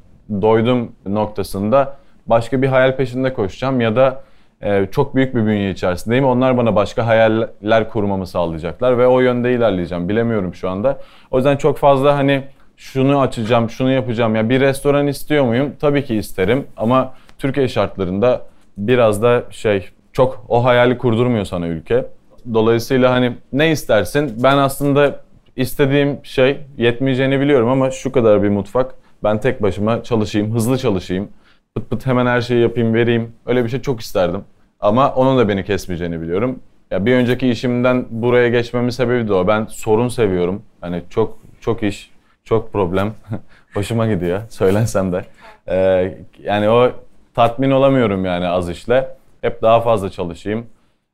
[0.43, 4.21] doydum noktasında başka bir hayal peşinde koşacağım ya da
[4.63, 6.25] e, çok büyük bir bünye içerisindeyim.
[6.25, 10.09] Onlar bana başka hayaller kurmamı sağlayacaklar ve o yönde ilerleyeceğim.
[10.09, 10.99] Bilemiyorum şu anda.
[11.31, 12.43] O yüzden çok fazla hani
[12.77, 14.37] şunu açacağım, şunu yapacağım.
[14.37, 15.73] Ya bir restoran istiyor muyum?
[15.81, 18.41] Tabii ki isterim ama Türkiye şartlarında
[18.79, 22.05] biraz da şey çok o hayali kurdurmuyor sana ülke.
[22.55, 24.35] Dolayısıyla hani ne istersin?
[24.43, 25.21] Ben aslında
[25.57, 28.95] istediğim şey yetmeyeceğini biliyorum ama şu kadar bir mutfak.
[29.25, 31.29] Ben tek başıma çalışayım, hızlı çalışayım.
[31.75, 33.33] Pıt pıt hemen her şeyi yapayım, vereyim.
[33.47, 34.45] Öyle bir şey çok isterdim.
[34.81, 36.59] Ama onun da beni kesmeyeceğini biliyorum.
[36.91, 39.47] Ya bir önceki işimden buraya geçmemin sebebi de o.
[39.47, 40.63] Ben sorun seviyorum.
[40.81, 42.11] Hani çok çok iş,
[42.45, 43.13] çok problem.
[43.75, 45.25] Hoşuma gidiyor söylensem de.
[45.69, 46.93] Ee, yani o
[47.35, 49.09] tatmin olamıyorum yani az işle.
[49.41, 50.67] Hep daha fazla çalışayım.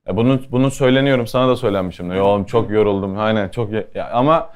[0.08, 2.12] E bunu bunu söyleniyorum sana da söylenmişim.
[2.12, 3.18] Ya oğlum çok yoruldum.
[3.18, 4.50] Aynen çok ya, ama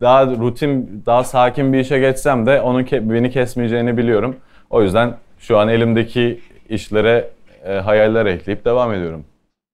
[0.00, 4.36] daha rutin, daha sakin bir işe geçsem de onun ke- beni kesmeyeceğini biliyorum.
[4.70, 7.30] O yüzden şu an elimdeki işlere
[7.64, 9.24] e, hayaller ekleyip devam ediyorum.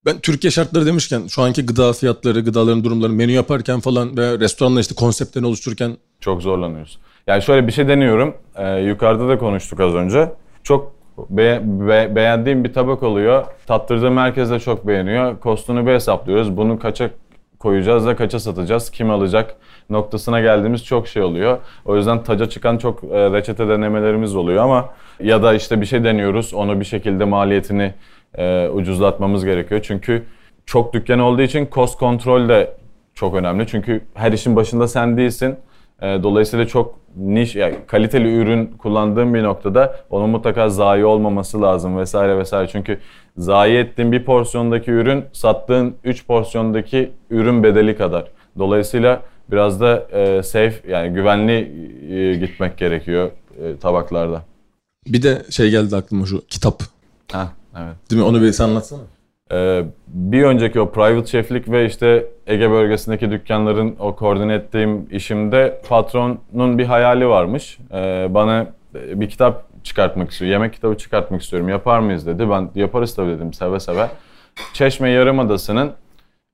[0.06, 4.80] Ben Türkiye şartları demişken şu anki gıda fiyatları, gıdaların durumları, menü yaparken falan ve restoranla
[4.80, 6.98] işte konseptlerini oluştururken Çok zorlanıyoruz.
[7.26, 8.34] Yani şöyle bir şey deniyorum.
[8.56, 10.32] Ee, yukarıda da konuştuk az önce.
[10.62, 13.44] Çok be- be- beğendiğim bir tabak oluyor.
[13.66, 15.40] Tattırdığım herkes de çok beğeniyor.
[15.40, 16.56] Kostunu bir hesaplıyoruz.
[16.56, 17.10] Bunu kaça
[17.58, 19.56] koyacağız da kaça satacağız, kim alacak
[19.90, 21.58] noktasına geldiğimiz çok şey oluyor.
[21.84, 24.88] O yüzden taca çıkan çok e, reçete denemelerimiz oluyor ama
[25.20, 27.94] ya da işte bir şey deniyoruz, onu bir şekilde maliyetini
[28.38, 29.80] e, ucuzlatmamız gerekiyor.
[29.84, 30.22] Çünkü
[30.66, 32.76] çok dükkan olduğu için cost kontrol de
[33.14, 33.66] çok önemli.
[33.66, 35.56] Çünkü her işin başında sen değilsin.
[36.02, 41.98] E, Dolayısıyla çok niş, yani kaliteli ürün kullandığın bir noktada onun mutlaka zayi olmaması lazım
[41.98, 42.68] vesaire vesaire.
[42.72, 42.98] Çünkü
[43.36, 48.24] zayi ettiğin bir porsiyondaki ürün sattığın 3 porsiyondaki ürün bedeli kadar.
[48.58, 51.52] Dolayısıyla biraz da e, safe yani güvenli
[52.14, 53.30] e, gitmek gerekiyor
[53.62, 54.42] e, tabaklarda.
[55.06, 56.82] bir de şey geldi aklıma şu kitap.
[57.32, 57.96] Ha, evet.
[58.10, 58.28] Değil mi?
[58.28, 59.00] Onu bir sen anlatsana.
[59.52, 65.80] Ee, bir önceki o private chef'lik ve işte Ege bölgesindeki dükkanların o koordine ettiğim işimde
[65.88, 67.78] patronun bir hayali varmış.
[67.92, 71.68] Ee, bana bir kitap çıkartmak istiyor, yemek kitabı çıkartmak istiyorum.
[71.68, 72.50] Yapar mıyız dedi.
[72.50, 74.06] Ben yaparız tabii dedim seve seve.
[74.72, 75.92] Çeşme Yarımadası'nın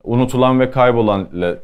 [0.03, 1.57] unutulan ve kaybolan le-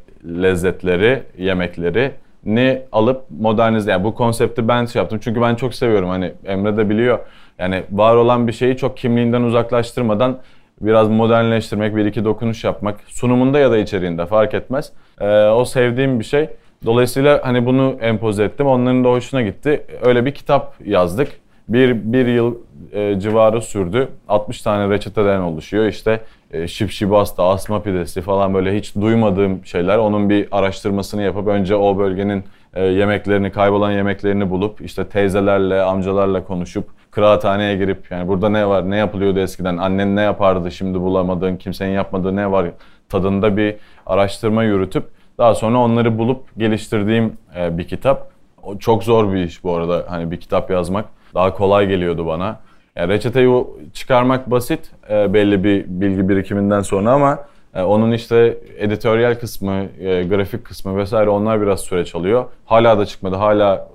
[0.44, 2.12] lezzetleri, yemekleri
[2.46, 6.78] ni alıp modernize yani bu konsepti ben şey yaptım çünkü ben çok seviyorum hani Emre
[6.78, 7.20] de biliyor
[7.60, 10.38] yani var olan bir şeyi çok kimliğinden uzaklaştırmadan
[10.82, 16.20] biraz modernleştirmek bir iki dokunuş yapmak sunumunda ya da içeriğinde fark etmez Ee, o sevdiğim
[16.20, 16.50] bir şey
[16.86, 21.30] dolayısıyla hani bunu empoze ettim onların da hoşuna gitti öyle bir kitap yazdık
[21.70, 22.56] bir, bir yıl
[22.92, 24.08] e, civarı sürdü.
[24.28, 25.86] 60 tane reçeteden oluşuyor.
[25.86, 29.98] İşte e, şipşibasta, asma pidesi falan böyle hiç duymadığım şeyler.
[29.98, 36.44] Onun bir araştırmasını yapıp önce o bölgenin e, yemeklerini, kaybolan yemeklerini bulup işte teyzelerle, amcalarla
[36.44, 41.58] konuşup kıraathaneye girip yani burada ne var, ne yapılıyordu eskiden, annen ne yapardı şimdi bulamadığın,
[41.58, 42.68] kimsenin yapmadığı ne var
[43.10, 43.76] tadında bir
[44.06, 45.04] araştırma yürütüp
[45.38, 48.32] daha sonra onları bulup geliştirdiğim e, bir kitap.
[48.64, 51.06] O çok zor bir iş bu arada hani bir kitap yazmak.
[51.36, 52.60] Daha kolay geliyordu bana.
[52.96, 57.40] Yani reçeteyi çıkarmak basit e, belli bir bilgi birikiminden sonra ama
[57.76, 59.86] e, onun işte editoryal kısmı,
[60.30, 62.46] grafik kısmı vesaire onlar biraz süreç alıyor.
[62.66, 63.36] Hala da çıkmadı.
[63.36, 63.88] Hala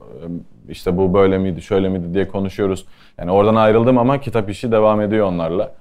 [0.68, 2.84] işte bu böyle miydi, şöyle miydi diye konuşuyoruz.
[3.18, 5.74] Yani oradan ayrıldım ama kitap işi devam ediyor onlarla.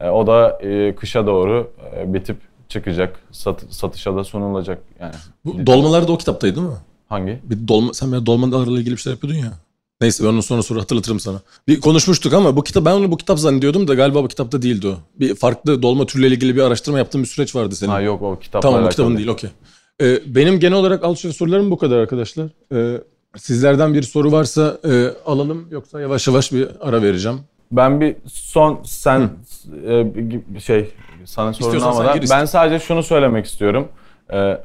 [0.00, 2.36] E, o da e, kışa doğru e, bitip
[2.68, 3.20] çıkacak.
[3.32, 5.14] Sat- satışa da sunulacak yani.
[5.44, 6.74] Bu dolmalar da o kitaptaydı değil mi?
[7.08, 7.38] Hangi?
[7.44, 9.52] Bir dolma, sen böyle dolmalarla ilgili bir şeyler yapıyordun ya.
[10.00, 11.40] Neyse ben onu sonra sonra hatırlatırım sana.
[11.68, 14.88] Bir konuşmuştuk ama bu kitap ben onu bu kitap zannediyordum da galiba bu kitapta değildi
[14.88, 14.94] o.
[15.20, 17.90] Bir farklı dolma türleriyle ilgili bir araştırma yaptığın bir süreç vardı senin.
[17.90, 19.50] Ha yok o kitapla Tamam bu alakalı kitabın değil okey.
[20.02, 22.48] Ee, benim genel olarak Alçı sorularım bu kadar arkadaşlar.
[22.72, 23.00] Ee,
[23.38, 27.40] sizlerden bir soru varsa e, alalım yoksa yavaş yavaş bir ara vereceğim.
[27.72, 29.30] Ben bir son sen
[29.88, 30.90] e, şey
[31.24, 33.88] sana sorun almadan ben sadece şunu söylemek istiyorum.
[34.32, 34.58] E,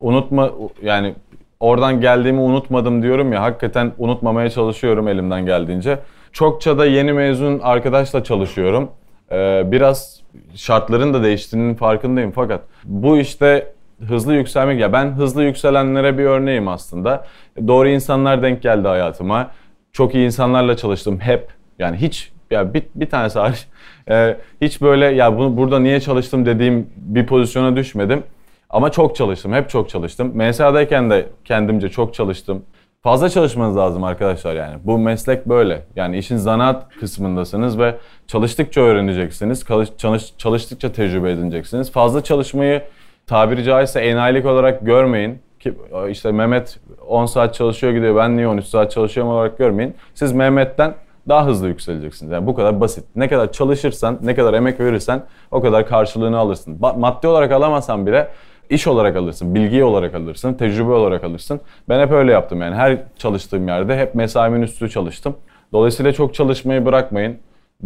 [0.00, 0.50] unutma
[0.82, 1.14] yani
[1.60, 5.98] oradan geldiğimi unutmadım diyorum ya hakikaten unutmamaya çalışıyorum elimden geldiğince.
[6.32, 8.90] Çokça da yeni mezun arkadaşla çalışıyorum.
[9.32, 10.20] E, biraz
[10.54, 13.73] şartların da değiştiğinin farkındayım fakat bu işte
[14.08, 17.24] hızlı yükselmek ya ben hızlı yükselenlere bir örneğim aslında.
[17.66, 19.50] Doğru insanlar denk geldi hayatıma.
[19.92, 21.48] Çok iyi insanlarla çalıştım hep.
[21.78, 23.66] Yani hiç ya bir, bir tanesi hariç
[24.10, 28.22] e, hiç böyle ya bunu burada niye çalıştım dediğim bir pozisyona düşmedim.
[28.70, 29.52] Ama çok çalıştım.
[29.52, 30.32] Hep çok çalıştım.
[30.36, 32.62] MSA'dayken de kendimce çok çalıştım.
[33.02, 34.76] Fazla çalışmanız lazım arkadaşlar yani.
[34.84, 35.82] Bu meslek böyle.
[35.96, 37.94] Yani işin zanaat kısmındasınız ve
[38.26, 39.64] çalıştıkça öğreneceksiniz.
[39.66, 41.92] Çalış, çalış- çalıştıkça tecrübe edineceksiniz.
[41.92, 42.82] Fazla çalışmayı
[43.26, 45.38] tabiri caizse enayilik olarak görmeyin.
[45.60, 45.74] Ki
[46.10, 49.94] işte Mehmet 10 saat çalışıyor gidiyor ben niye 13 saat çalışıyorum olarak görmeyin.
[50.14, 50.94] Siz Mehmet'ten
[51.28, 52.32] daha hızlı yükseleceksiniz.
[52.32, 53.04] Yani bu kadar basit.
[53.16, 56.78] Ne kadar çalışırsan, ne kadar emek verirsen o kadar karşılığını alırsın.
[56.96, 58.28] Maddi olarak alamasan bile
[58.70, 61.60] iş olarak alırsın, bilgi olarak alırsın, tecrübe olarak alırsın.
[61.88, 62.74] Ben hep öyle yaptım yani.
[62.74, 65.36] Her çalıştığım yerde hep mesaimin üstü çalıştım.
[65.72, 67.38] Dolayısıyla çok çalışmayı bırakmayın.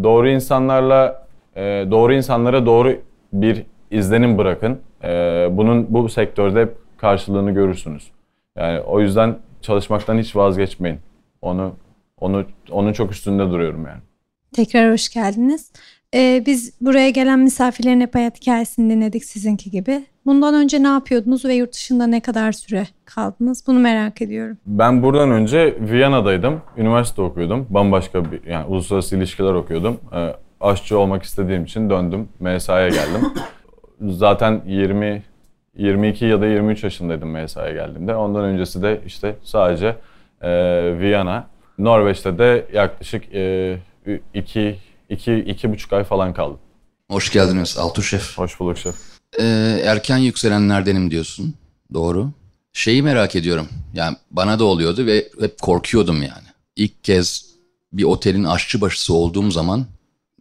[0.02, 2.96] Doğru insanlarla, e, doğru insanlara doğru
[3.32, 4.78] bir izlenim bırakın.
[5.04, 5.08] E,
[5.50, 8.10] bunun bu sektörde hep karşılığını görürsünüz.
[8.56, 10.98] Yani o yüzden çalışmaktan hiç vazgeçmeyin.
[11.42, 11.72] Onu
[12.20, 14.00] onu onun çok üstünde duruyorum yani.
[14.52, 15.72] Tekrar hoş geldiniz.
[16.14, 20.04] Ee, biz buraya gelen misafirlerin hep hayat hikayesini dinledik sizinki gibi.
[20.26, 23.64] Bundan önce ne yapıyordunuz ve yurt dışında ne kadar süre kaldınız?
[23.66, 24.56] Bunu merak ediyorum.
[24.66, 26.62] Ben buradan önce Viyana'daydım.
[26.76, 27.66] Üniversite okuyordum.
[27.70, 30.00] Bambaşka bir yani uluslararası ilişkiler okuyordum.
[30.14, 32.28] Ee, aşçı olmak istediğim için döndüm.
[32.40, 33.32] MSA'ya geldim.
[34.00, 35.22] Zaten 20
[35.76, 38.14] 22 ya da 23 yaşındaydım MSA'ya geldiğimde.
[38.14, 39.96] Ondan öncesi de işte sadece
[40.42, 40.50] e,
[40.98, 41.46] Viyana.
[41.78, 43.76] Norveç'te de yaklaşık e,
[44.34, 46.58] iki, iki, iki buçuk ay falan kaldım.
[47.10, 48.38] Hoş geldiniz Altuğ Şef.
[48.38, 48.94] Hoş bulduk şef.
[49.40, 51.54] Ee, erken yükselenlerdenim diyorsun.
[51.94, 52.30] Doğru.
[52.72, 53.68] Şeyi merak ediyorum.
[53.94, 56.46] Yani bana da oluyordu ve hep korkuyordum yani.
[56.76, 57.46] İlk kez
[57.92, 59.86] bir otelin aşçıbaşısı olduğum zaman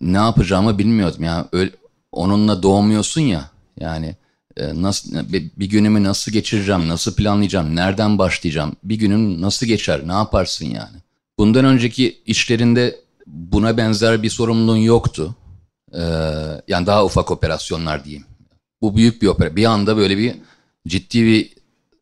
[0.01, 1.23] ne yapacağımı bilmiyordum.
[1.23, 1.71] Yani öyle,
[2.17, 3.51] onunla doğmuyorsun ya.
[3.79, 4.15] Yani
[4.57, 10.13] e, nasıl bir, günümü nasıl geçireceğim, nasıl planlayacağım, nereden başlayacağım, bir günün nasıl geçer, ne
[10.13, 10.97] yaparsın yani.
[11.37, 15.35] Bundan önceki işlerinde buna benzer bir sorumluluğun yoktu.
[15.93, 16.01] Ee,
[16.67, 18.25] yani daha ufak operasyonlar diyeyim.
[18.81, 19.55] Bu büyük bir opera.
[19.55, 20.35] Bir anda böyle bir
[20.87, 21.53] ciddi bir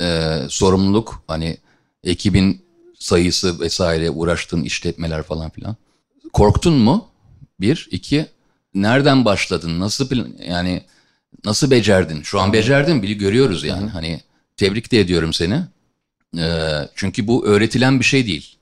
[0.01, 1.23] e, sorumluluk.
[1.27, 1.57] Hani
[2.03, 2.65] ekibin
[2.99, 5.75] sayısı vesaire uğraştığın işletmeler falan filan.
[6.33, 7.07] Korktun mu?
[7.59, 7.87] Bir.
[7.91, 8.25] iki
[8.75, 9.79] nereden başladın?
[9.79, 10.81] Nasıl yani
[11.45, 12.21] nasıl becerdin?
[12.21, 13.89] Şu an becerdin bili görüyoruz yani.
[13.89, 14.21] Hani
[14.57, 15.61] tebrik de ediyorum seni.
[16.37, 18.57] Ee, çünkü bu öğretilen bir şey değil.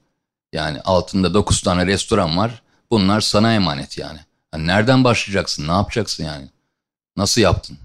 [0.53, 2.61] Yani altında 9 tane restoran var.
[2.91, 4.19] Bunlar sana emanet yani.
[4.53, 4.67] yani.
[4.67, 5.67] Nereden başlayacaksın?
[5.67, 6.45] Ne yapacaksın yani?
[7.17, 7.77] Nasıl yaptın?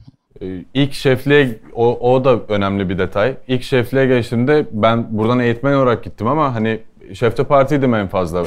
[0.43, 3.37] Ee, İlk şefliğe, o, o da önemli bir detay.
[3.49, 6.81] İlk şefliğe geçtiğimde ben buradan eğitmen olarak gittim ama hani
[7.15, 8.47] şefte partiydim en fazla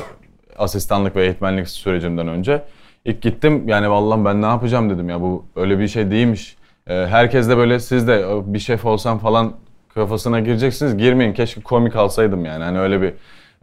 [0.57, 2.63] asistanlık ve eğitmenlik sürecimden önce.
[3.05, 6.57] İlk gittim yani vallahi ben ne yapacağım dedim ya bu öyle bir şey değilmiş.
[6.87, 9.53] Ee, herkes de böyle siz de bir şef olsam falan
[9.93, 10.97] kafasına gireceksiniz.
[10.97, 12.63] Girmeyin keşke komik alsaydım yani.
[12.63, 13.13] Hani öyle bir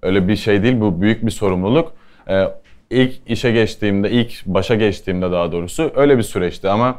[0.03, 1.93] öyle bir şey değil bu büyük bir sorumluluk.
[2.29, 2.49] Ee,
[2.91, 6.95] ilk işe geçtiğimde, ilk başa geçtiğimde daha doğrusu öyle bir süreçti ama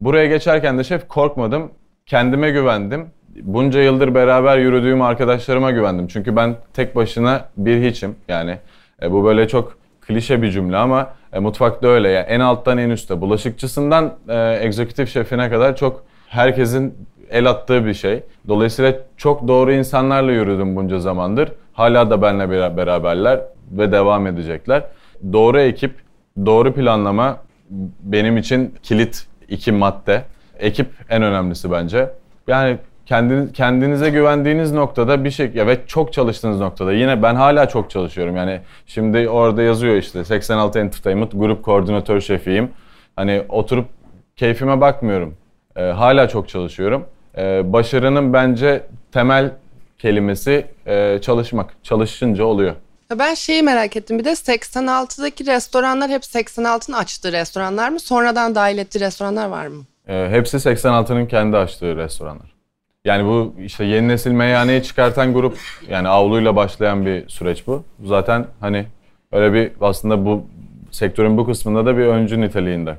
[0.00, 1.70] buraya geçerken de şef korkmadım.
[2.06, 3.06] Kendime güvendim.
[3.42, 6.06] Bunca yıldır beraber yürüdüğüm arkadaşlarıma güvendim.
[6.06, 8.16] Çünkü ben tek başına bir hiçim.
[8.28, 8.58] Yani
[9.02, 12.08] e, bu böyle çok klişe bir cümle ama e, mutfakta öyle.
[12.08, 13.20] Yani en alttan en üste.
[13.20, 16.94] Bulaşıkçısından e, egzekutif şefine kadar çok herkesin
[17.30, 18.22] el attığı bir şey.
[18.48, 21.52] Dolayısıyla çok doğru insanlarla yürüdüm bunca zamandır.
[21.72, 23.40] Hala da benimle bera- beraberler
[23.72, 24.84] ve devam edecekler.
[25.32, 25.94] Doğru ekip,
[26.46, 27.36] doğru planlama
[28.02, 30.22] benim için kilit iki madde.
[30.58, 32.10] Ekip en önemlisi bence.
[32.48, 37.68] Yani kendiniz, kendinize güvendiğiniz noktada bir şey ya ve çok çalıştığınız noktada yine ben hala
[37.68, 38.36] çok çalışıyorum.
[38.36, 42.70] Yani şimdi orada yazıyor işte 86 Entertainment grup koordinatör şefiyim.
[43.16, 43.86] Hani oturup
[44.36, 45.34] keyfime bakmıyorum.
[45.76, 47.06] Ee, hala çok çalışıyorum.
[47.36, 49.50] Ee, başarının bence temel
[49.98, 51.84] kelimesi e, çalışmak.
[51.84, 52.74] Çalışınca oluyor.
[53.18, 58.00] Ben şeyi merak ettim bir de 86'daki restoranlar hep 86'ın açtığı restoranlar mı?
[58.00, 59.82] Sonradan dahil ettiği restoranlar var mı?
[60.08, 62.51] Ee, hepsi 86'nın kendi açtığı restoranlar.
[63.04, 67.84] Yani bu işte yeni nesil meyhaneyi çıkartan grup yani avluyla başlayan bir süreç bu.
[68.04, 68.86] Zaten hani
[69.32, 70.44] öyle bir aslında bu
[70.90, 72.98] sektörün bu kısmında da bir öncü niteliğinde.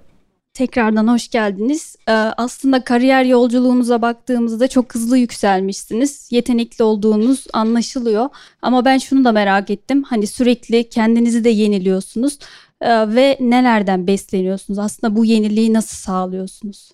[0.54, 1.96] Tekrardan hoş geldiniz.
[2.08, 6.30] Ee, aslında kariyer yolculuğunuza baktığımızda çok hızlı yükselmişsiniz.
[6.32, 8.30] Yetenekli olduğunuz anlaşılıyor.
[8.62, 10.04] Ama ben şunu da merak ettim.
[10.04, 12.40] Hani sürekli kendinizi de yeniliyorsunuz.
[12.82, 14.80] Ee, ve nelerden besleniyorsunuz?
[14.80, 16.92] Aslında bu yeniliği nasıl sağlıyorsunuz?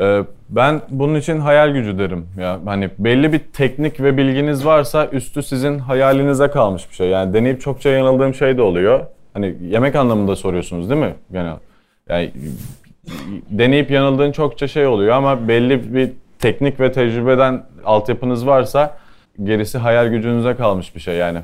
[0.00, 2.26] Ee, ben bunun için hayal gücü derim.
[2.40, 7.08] Ya hani belli bir teknik ve bilginiz varsa üstü sizin hayalinize kalmış bir şey.
[7.08, 9.00] Yani deneyip çokça yanıldığım şey de oluyor.
[9.34, 11.14] Hani yemek anlamında soruyorsunuz değil mi?
[11.32, 11.50] Yani,
[12.08, 12.32] yani
[13.50, 18.96] deneyip yanıldığın çokça şey oluyor ama belli bir teknik ve tecrübeden altyapınız varsa
[19.44, 21.38] gerisi hayal gücünüze kalmış bir şey yani.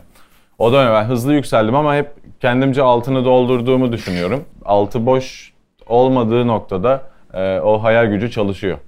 [0.59, 0.91] O öyle.
[0.91, 4.45] Ben hızlı yükseldim ama hep kendimce altını doldurduğumu düşünüyorum.
[4.65, 5.53] Altı boş
[5.87, 7.03] olmadığı noktada
[7.35, 8.79] e, o hayal gücü çalışıyor.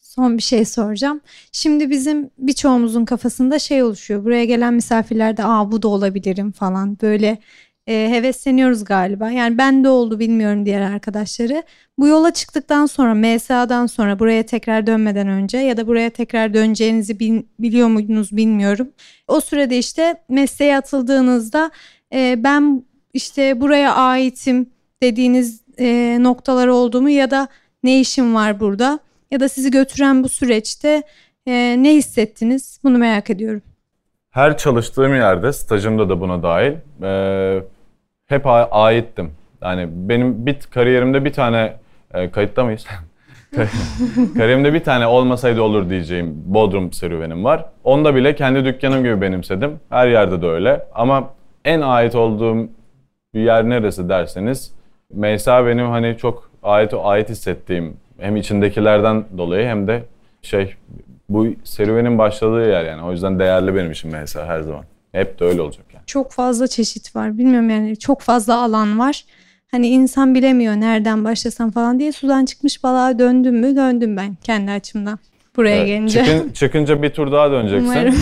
[0.00, 1.20] Son bir şey soracağım.
[1.52, 4.24] Şimdi bizim birçoğumuzun kafasında şey oluşuyor.
[4.24, 7.38] Buraya gelen misafirlerde aa bu da olabilirim falan böyle
[7.88, 9.30] e, hevesleniyoruz galiba.
[9.30, 11.62] Yani ben de oldu bilmiyorum diğer arkadaşları.
[11.98, 17.20] Bu yola çıktıktan sonra MSA'dan sonra buraya tekrar dönmeden önce ya da buraya tekrar döneceğinizi
[17.20, 18.88] bil- biliyor muydunuz bilmiyorum.
[19.28, 21.70] O sürede işte mesleğe atıldığınızda
[22.12, 22.82] e, ben
[23.14, 24.70] işte buraya aitim
[25.02, 27.48] dediğiniz e, noktalar oldu mu ya da
[27.82, 28.98] ne işim var burada
[29.30, 31.02] ya da sizi götüren bu süreçte
[31.46, 33.62] e, ne hissettiniz bunu merak ediyorum.
[34.30, 36.72] Her çalıştığım yerde, stajımda da buna dahil,
[37.02, 37.62] e,
[38.26, 39.32] hep a- aittim.
[39.62, 41.76] Yani benim bit kariyerimde bir tane
[42.14, 42.86] e, kayıtta mıyız?
[44.36, 47.64] kariyerimde bir tane olmasaydı olur diyeceğim Bodrum serüvenim var.
[47.84, 49.80] Onda bile kendi dükkanım gibi benimsedim.
[49.90, 50.86] Her yerde de öyle.
[50.94, 51.30] Ama
[51.64, 52.68] en ait olduğum
[53.34, 54.74] bir yer neresi derseniz
[55.12, 60.02] Meysa benim hani çok ait ait hissettiğim hem içindekilerden dolayı hem de
[60.42, 60.74] şey
[61.28, 63.02] bu serüvenin başladığı yer yani.
[63.02, 64.84] O yüzden değerli benim için Meysa her zaman.
[65.12, 66.02] Hep de öyle olacak yani.
[66.06, 67.38] Çok fazla çeşit var.
[67.38, 69.24] Bilmiyorum yani çok fazla alan var.
[69.70, 74.70] Hani insan bilemiyor nereden başlasam falan diye sudan çıkmış balığa döndüm mü döndüm ben kendi
[74.70, 75.18] açımdan.
[75.56, 76.24] Buraya Evet, gelince.
[76.24, 77.86] çıkın- çıkınca bir tur daha döneceksin.
[77.90, 78.14] Umarım.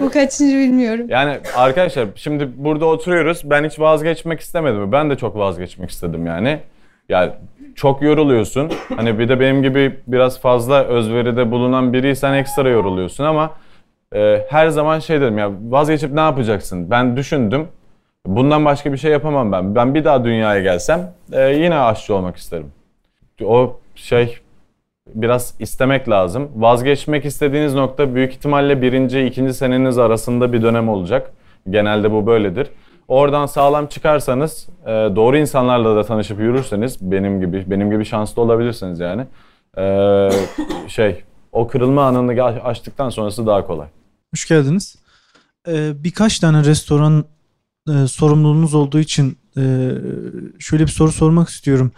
[0.00, 1.06] Bu kaçıncı bilmiyorum.
[1.08, 3.42] Yani arkadaşlar şimdi burada oturuyoruz.
[3.44, 4.92] Ben hiç vazgeçmek istemedim.
[4.92, 6.58] Ben de çok vazgeçmek istedim yani.
[7.08, 7.32] Yani
[7.74, 8.70] çok yoruluyorsun.
[8.96, 13.50] Hani bir de benim gibi biraz fazla özveride bulunan biriysen ekstra yoruluyorsun ama
[14.14, 16.90] e, her zaman şey dedim ya vazgeçip ne yapacaksın?
[16.90, 17.68] Ben düşündüm.
[18.26, 19.74] Bundan başka bir şey yapamam ben.
[19.74, 22.72] Ben bir daha dünyaya gelsem e, yine aşçı olmak isterim.
[23.44, 24.38] O şey
[25.14, 26.50] biraz istemek lazım.
[26.56, 31.30] Vazgeçmek istediğiniz nokta büyük ihtimalle birinci, ikinci seneniz arasında bir dönem olacak.
[31.70, 32.68] Genelde bu böyledir.
[33.08, 39.00] Oradan sağlam çıkarsanız, e, doğru insanlarla da tanışıp yürürseniz, benim gibi benim gibi şanslı olabilirsiniz
[39.00, 39.26] yani.
[39.78, 40.30] E,
[40.88, 43.88] şey, o kırılma anını açtıktan sonrası daha kolay.
[44.34, 44.96] Hoş geldiniz.
[45.68, 47.24] Ee, birkaç tane restoran
[47.88, 49.62] e, sorumluluğunuz olduğu için e,
[50.58, 51.92] şöyle bir soru sormak istiyorum.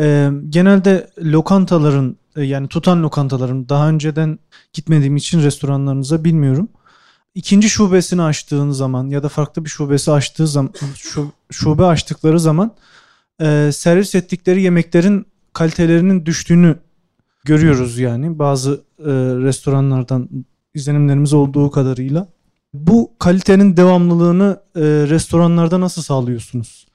[0.00, 4.38] E, genelde lokantaların e, yani tutan lokantaların daha önceden
[4.72, 6.68] gitmediğim için restoranlarınıza bilmiyorum.
[7.36, 12.74] İkinci şubesini açtığın zaman ya da farklı bir şubesi açtığı zaman şu, şube açtıkları zaman
[13.40, 16.76] e, servis ettikleri yemeklerin kalitelerinin düştüğünü
[17.44, 19.10] görüyoruz yani bazı e,
[19.42, 20.28] restoranlardan
[20.74, 22.28] izlenimlerimiz olduğu kadarıyla.
[22.74, 26.86] Bu kalitenin devamlılığını e, restoranlarda nasıl sağlıyorsunuz?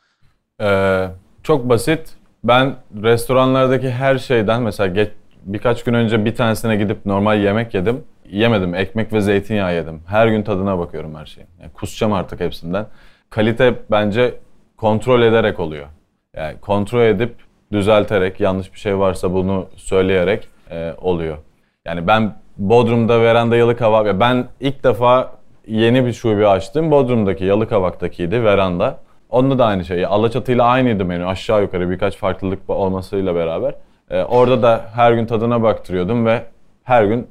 [0.61, 1.07] Ee,
[1.43, 2.09] çok basit.
[2.43, 5.09] Ben restoranlardaki her şeyden mesela geç,
[5.45, 8.03] birkaç gün önce bir tanesine gidip normal yemek yedim.
[8.32, 8.75] Yemedim.
[8.75, 10.01] Ekmek ve zeytinyağı yedim.
[10.07, 11.49] Her gün tadına bakıyorum her şeyin.
[11.61, 12.86] Yani kusacağım artık hepsinden.
[13.29, 14.34] Kalite bence
[14.77, 15.88] kontrol ederek oluyor.
[16.36, 17.36] Yani kontrol edip
[17.71, 21.38] düzelterek, yanlış bir şey varsa bunu söyleyerek e, oluyor.
[21.86, 25.32] Yani ben Bodrum'da veranda Yalıkavak, ya ben ilk defa
[25.67, 26.91] yeni bir şube açtım.
[26.91, 28.97] Bodrum'daki Yalıkavak'takiydi veranda.
[29.29, 30.05] Onda da aynı şey.
[30.05, 31.25] Alaçatı'yla aynıydı menü.
[31.25, 33.75] Aşağı yukarı birkaç farklılık olmasıyla beraber.
[34.09, 36.43] Ee, orada da her gün tadına baktırıyordum ve
[36.84, 37.27] her gün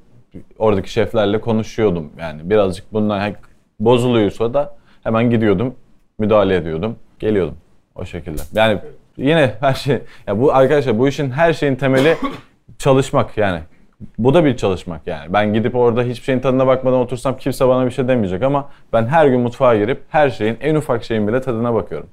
[0.59, 2.12] oradaki şeflerle konuşuyordum.
[2.18, 3.35] Yani birazcık bundan
[3.81, 5.74] bozuluyorsa da hemen gidiyordum,
[6.18, 7.57] müdahale ediyordum, geliyordum
[7.95, 8.43] o şekilde.
[8.55, 8.78] Yani
[9.16, 12.16] yine her şey, ya bu arkadaşlar bu işin her şeyin temeli
[12.78, 13.61] çalışmak yani.
[14.18, 15.33] Bu da bir çalışmak yani.
[15.33, 19.07] Ben gidip orada hiçbir şeyin tadına bakmadan otursam kimse bana bir şey demeyecek ama ben
[19.07, 22.09] her gün mutfağa girip her şeyin en ufak şeyin bile tadına bakıyorum.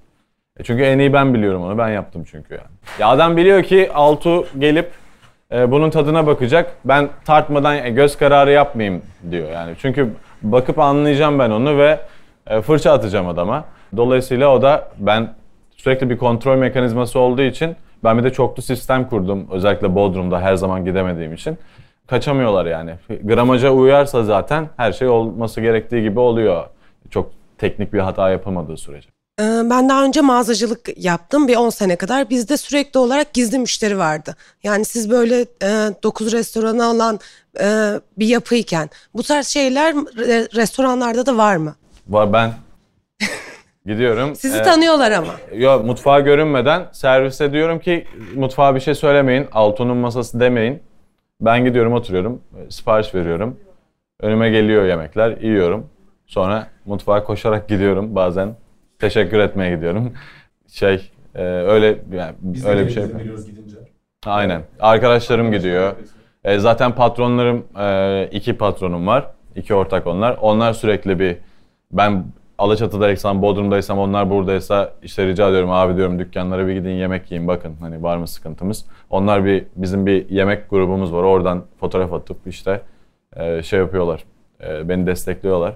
[0.59, 1.77] E çünkü en iyi ben biliyorum onu.
[1.77, 2.67] Ben yaptım çünkü yani.
[2.99, 4.91] Ya adam biliyor ki Altu gelip
[5.51, 6.75] e, bunun tadına bakacak.
[6.85, 9.75] Ben tartmadan e, göz kararı yapmayayım diyor yani.
[9.81, 10.09] Çünkü
[10.41, 11.99] bakıp anlayacağım ben onu ve
[12.47, 13.65] e, fırça atacağım adama.
[13.97, 15.33] Dolayısıyla o da ben
[15.77, 19.47] sürekli bir kontrol mekanizması olduğu için ben bir de çoklu sistem kurdum.
[19.51, 21.57] Özellikle Bodrum'da her zaman gidemediğim için.
[22.07, 22.91] Kaçamıyorlar yani.
[23.23, 26.63] Gramaja uyarsa zaten her şey olması gerektiği gibi oluyor.
[27.09, 29.16] Çok teknik bir hata yapamadığı sürece.
[29.39, 32.29] Ee, Ben daha önce mağazacılık yaptım bir 10 sene kadar.
[32.29, 34.35] Bizde sürekli olarak gizli müşteri vardı.
[34.63, 35.45] Yani siz böyle
[36.03, 37.19] 9 restoranı alan
[37.59, 37.65] e,
[38.19, 41.75] bir yapıyken bu tarz şeyler re- restoranlarda da var mı?
[42.09, 42.51] Var ben
[43.85, 44.35] gidiyorum.
[44.35, 45.33] Sizi e, tanıyorlar ama.
[45.55, 49.47] Yok mutfağa görünmeden servise diyorum ki mutfağa bir şey söylemeyin.
[49.51, 50.79] Altun'un masası demeyin.
[51.41, 52.41] Ben gidiyorum oturuyorum.
[52.67, 53.59] e, Sipariş veriyorum.
[54.19, 55.37] Önüme geliyor yemekler.
[55.41, 55.89] yiyorum.
[56.27, 58.55] Sonra mutfağa koşarak gidiyorum bazen.
[58.99, 60.13] Teşekkür etmeye gidiyorum.
[60.67, 62.33] Şey e, öyle yani
[62.67, 63.03] öyle bir şey.
[64.25, 64.61] Aynen.
[64.79, 65.95] Arkadaşlarım gidiyor.
[66.43, 69.27] E, zaten patronlarım e, iki patronum var.
[69.55, 70.37] İki ortak onlar.
[70.41, 71.37] Onlar sürekli bir
[71.91, 72.23] ben
[72.57, 77.75] Alaçatı'daysam, Bodrum'daysam onlar buradaysa işte rica ediyorum abi diyorum dükkanlara bir gidin yemek yiyin bakın
[77.79, 78.85] hani var mı sıkıntımız.
[79.09, 82.81] Onlar bir bizim bir yemek grubumuz var oradan fotoğraf atıp işte
[83.35, 84.23] e, şey yapıyorlar.
[84.63, 85.73] E, beni destekliyorlar.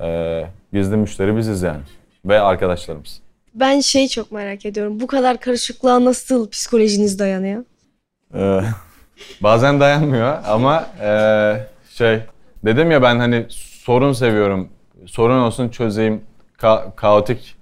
[0.00, 1.80] E, gizli müşteri biziz yani
[2.24, 3.20] ve arkadaşlarımız.
[3.54, 5.00] Ben şey çok merak ediyorum.
[5.00, 7.64] Bu kadar karışıklığa nasıl psikolojiniz dayanıyor?
[8.34, 8.60] Ee,
[9.42, 11.56] bazen dayanmıyor ama ee,
[11.90, 12.18] şey
[12.64, 14.68] dedim ya ben hani sorun seviyorum.
[15.06, 16.20] Sorun olsun çözeyim.
[16.58, 17.56] Ka- kaotik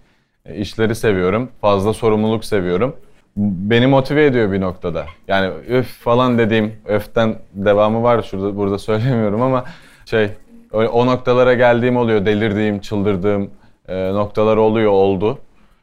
[0.47, 1.51] E, işleri seviyorum.
[1.61, 2.97] Fazla sorumluluk seviyorum.
[3.37, 5.07] Beni motive ediyor bir noktada.
[5.29, 9.65] Yani öf falan dediğim öften devamı var şurada burada söylemiyorum ama
[10.07, 10.31] şey
[10.73, 12.27] o noktalara geldiğim oluyor.
[12.27, 13.51] Delirdiğim, çıldırdığım
[13.93, 15.39] e, noktalar oluyor, oldu.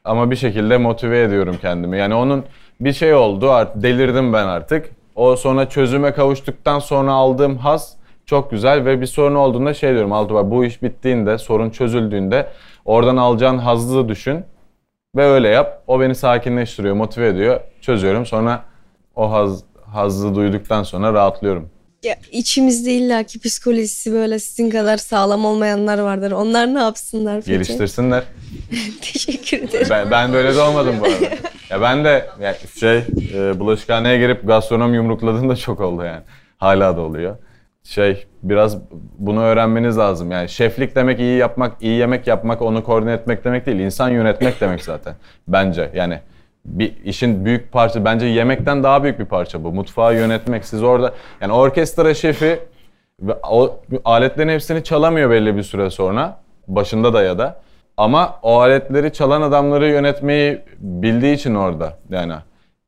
[0.05, 1.97] Ama bir şekilde motive ediyorum kendimi.
[1.97, 2.45] Yani onun
[2.82, 4.89] bir şey oldu, art, delirdim ben artık.
[5.16, 10.12] O sonra çözüme kavuştuktan sonra aldığım haz çok güzel ve bir sorun olduğunda şey diyorum
[10.14, 12.47] Altuğ bu iş bittiğinde, sorun çözüldüğünde
[12.86, 14.45] oradan alacağın hazzı düşün
[15.16, 15.84] ve öyle yap.
[15.88, 17.60] O beni sakinleştiriyor, motive ediyor.
[17.82, 18.26] Çözüyorum.
[18.26, 18.64] Sonra
[19.16, 21.70] o haz, hazzı duyduktan sonra rahatlıyorum.
[22.04, 26.32] Ya içimizde illaki psikolojisi böyle sizin kadar sağlam olmayanlar vardır.
[26.32, 27.52] Onlar ne yapsınlar peki?
[27.52, 28.24] Geliştirsinler.
[29.02, 29.88] Teşekkür ederim.
[29.89, 31.36] Ben, ben böyle de olmadım bu arada.
[31.70, 32.97] Ya ben de ya şey
[33.34, 36.22] e, bulaşıkhaneye girip gastronom yumrukladığım da çok oldu yani.
[36.58, 37.38] Hala da oluyor.
[37.84, 38.78] Şey biraz
[39.18, 40.32] bunu öğrenmeniz lazım.
[40.32, 43.80] Yani şeflik demek iyi yapmak, iyi yemek yapmak, onu koordine etmek demek değil.
[43.80, 45.16] İnsan yönetmek demek zaten.
[45.47, 46.20] Bence yani
[46.66, 49.72] bir işin büyük parça bence yemekten daha büyük bir parça bu.
[49.72, 52.60] Mutfağı yönetmek siz orada yani orkestra şefi
[53.49, 56.38] o aletlerin hepsini çalamıyor belli bir süre sonra.
[56.68, 57.62] Başında da ya da.
[57.97, 62.34] Ama o aletleri çalan adamları yönetmeyi bildiği için orada yani.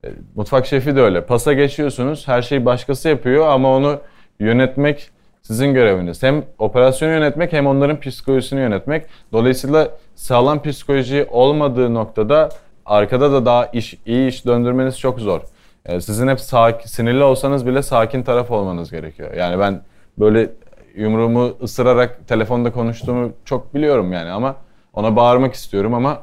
[0.03, 1.25] e, Mutfak şefi de öyle.
[1.25, 2.27] Pasa geçiyorsunuz.
[2.27, 3.99] Her şeyi başkası yapıyor ama onu
[4.39, 5.09] yönetmek
[5.41, 6.23] sizin göreviniz.
[6.23, 9.05] Hem operasyonu yönetmek hem onların psikolojisini yönetmek.
[9.31, 12.49] Dolayısıyla sağlam psikoloji olmadığı noktada
[12.85, 15.41] arkada da daha iş iyi iş döndürmeniz çok zor.
[15.85, 19.33] E, Sizin hep sakin, sinirli olsanız bile sakin taraf olmanız gerekiyor.
[19.33, 19.81] Yani ben
[20.19, 20.49] böyle
[20.95, 24.55] yumruğumu ısırarak telefonda konuştuğumu çok biliyorum yani ama
[24.93, 26.19] ona bağırmak istiyorum ama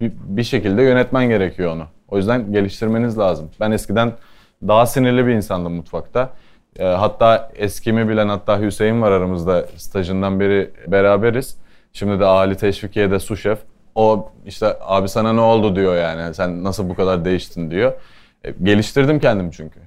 [0.00, 1.84] bir, bir şekilde yönetmen gerekiyor onu.
[2.08, 3.50] O yüzden geliştirmeniz lazım.
[3.60, 4.12] Ben eskiden
[4.68, 6.30] daha sinirli bir insandım mutfakta.
[6.78, 11.56] E, hatta eskimi bilen hatta Hüseyin var aramızda stajından beri beraberiz.
[11.92, 13.58] Şimdi de Ali Teşvikiye'de su şef.
[14.00, 17.92] O işte abi sana ne oldu diyor yani sen nasıl bu kadar değiştin diyor.
[18.44, 19.80] E, geliştirdim kendim çünkü.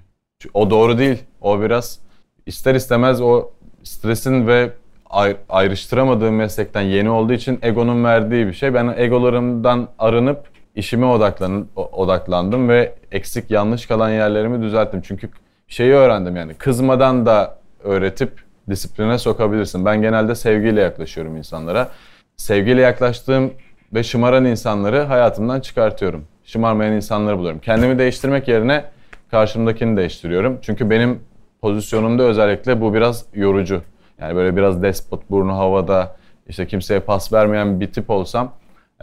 [0.53, 1.23] O doğru değil.
[1.41, 1.99] O biraz
[2.45, 3.49] ister istemez o
[3.83, 4.71] stresin ve
[5.09, 8.73] ay- ayrıştıramadığım meslekten yeni olduğu için egonun verdiği bir şey.
[8.73, 10.45] Ben egolarımdan arınıp
[10.75, 15.01] işime odaklan odaklandım ve eksik yanlış kalan yerlerimi düzelttim.
[15.01, 15.29] Çünkü
[15.67, 18.31] şeyi öğrendim yani kızmadan da öğretip
[18.69, 19.85] disipline sokabilirsin.
[19.85, 21.89] Ben genelde sevgiyle yaklaşıyorum insanlara.
[22.37, 23.53] Sevgiyle yaklaştığım
[23.93, 26.25] ve şımaran insanları hayatımdan çıkartıyorum.
[26.43, 27.59] Şımarmayan insanları buluyorum.
[27.59, 28.85] Kendimi değiştirmek yerine
[29.31, 30.59] karşımdakini değiştiriyorum.
[30.61, 31.19] Çünkü benim
[31.61, 33.81] pozisyonumda özellikle bu biraz yorucu.
[34.19, 36.15] Yani böyle biraz despot, burnu havada,
[36.47, 38.53] işte kimseye pas vermeyen bir tip olsam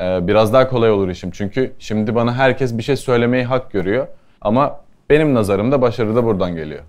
[0.00, 1.30] e, biraz daha kolay olur işim.
[1.30, 4.06] Çünkü şimdi bana herkes bir şey söylemeyi hak görüyor.
[4.40, 4.80] Ama
[5.10, 6.82] benim nazarımda başarı da buradan geliyor.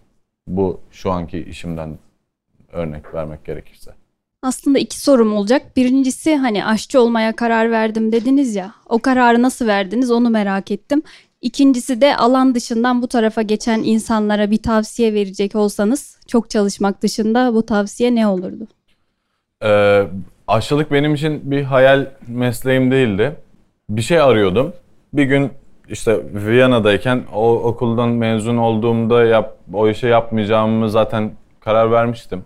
[0.48, 1.98] Bu şu anki işimden
[2.72, 3.92] örnek vermek gerekirse.
[4.44, 5.62] Aslında iki sorum olacak.
[5.78, 8.74] Birincisi hani aşçı olmaya karar verdim dediniz ya.
[8.90, 11.02] O kararı nasıl verdiniz onu merak ettim.
[11.42, 17.54] İkincisi de alan dışından bu tarafa geçen insanlara bir tavsiye verecek olsanız çok çalışmak dışında
[17.54, 18.68] bu tavsiye ne olurdu?
[19.64, 20.08] Ee,
[20.48, 23.36] aşçılık benim için bir hayal mesleğim değildi.
[23.90, 24.74] Bir şey arıyordum.
[25.14, 25.52] Bir gün
[25.90, 32.44] işte Viyana'dayken o okuldan mezun olduğumda yap, o işi yapmayacağımı zaten karar vermiştim.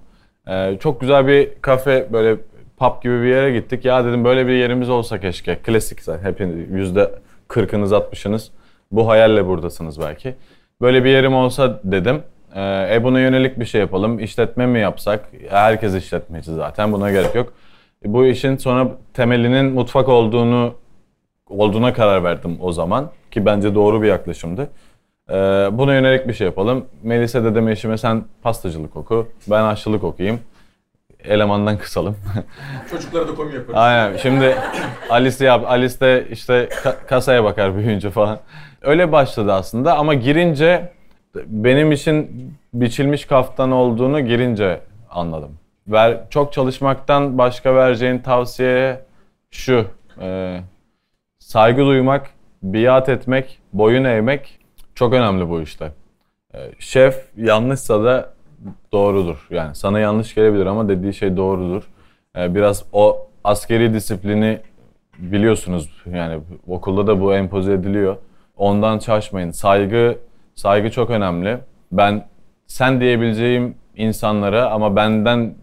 [0.47, 2.37] Ee, çok güzel bir kafe böyle
[2.77, 3.85] pub gibi bir yere gittik.
[3.85, 5.55] Ya dedim böyle bir yerimiz olsa keşke.
[5.55, 7.11] Klasik zaten hepiniz yüzde
[7.47, 8.51] kırkınız altmışınız
[8.91, 10.35] bu hayalle buradasınız belki.
[10.81, 12.23] Böyle bir yerim olsa dedim.
[12.55, 14.19] Ee, e buna yönelik bir şey yapalım.
[14.19, 15.29] İşletme mi yapsak?
[15.49, 17.53] Herkes işletmeci zaten buna gerek yok.
[18.05, 20.73] Bu işin sonra temelinin mutfak olduğunu
[21.49, 24.69] olduğuna karar verdim o zaman ki bence doğru bir yaklaşımdı.
[25.29, 25.33] Ee,
[25.71, 26.85] buna yönelik bir şey yapalım.
[27.03, 30.39] Melisa dedim eşime sen pastacılık oku, ben aşçılık okuyayım.
[31.23, 32.15] Elemandan kısalım.
[32.91, 33.75] Çocuklara da komi yaparız.
[33.75, 34.17] Aynen.
[34.17, 34.55] Şimdi
[35.09, 35.65] Alice yap.
[35.67, 36.53] Alice de işte
[36.83, 38.39] ka- kasaya bakar büyüyünce falan.
[38.81, 40.91] Öyle başladı aslında ama girince
[41.45, 42.29] benim için
[42.73, 45.51] biçilmiş kaftan olduğunu girince anladım.
[45.87, 49.01] Ver, çok çalışmaktan başka vereceğin tavsiye
[49.51, 49.85] şu.
[50.21, 50.59] e,
[51.39, 52.29] saygı duymak,
[52.63, 54.59] biat etmek, boyun eğmek
[54.95, 55.91] çok önemli bu işte.
[56.53, 58.33] E, şef yanlışsa da
[58.91, 59.47] doğrudur.
[59.49, 61.83] Yani sana yanlış gelebilir ama dediği şey doğrudur.
[62.37, 64.59] Ee, biraz o askeri disiplini
[65.17, 68.17] biliyorsunuz yani okulda da bu empoze ediliyor.
[68.57, 69.51] Ondan şaşmayın.
[69.51, 70.17] Saygı
[70.55, 71.57] saygı çok önemli.
[71.91, 72.27] Ben
[72.67, 75.55] sen diyebileceğim insanlara ama benden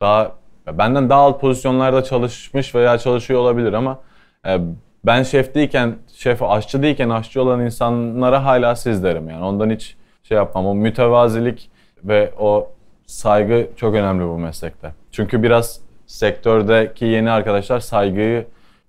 [0.00, 0.32] daha
[0.66, 3.98] benden daha alt pozisyonlarda çalışmış veya çalışıyor olabilir ama
[4.46, 4.60] e,
[5.06, 9.44] ben şef değilken, şef aşçı değilken aşçı olan insanlara hala siz derim yani.
[9.44, 10.66] Ondan hiç şey yapmam.
[10.66, 11.70] O mütevazilik
[12.04, 12.68] ve o
[13.06, 14.92] saygı çok önemli bu meslekte.
[15.12, 18.46] Çünkü biraz sektördeki yeni arkadaşlar saygıyı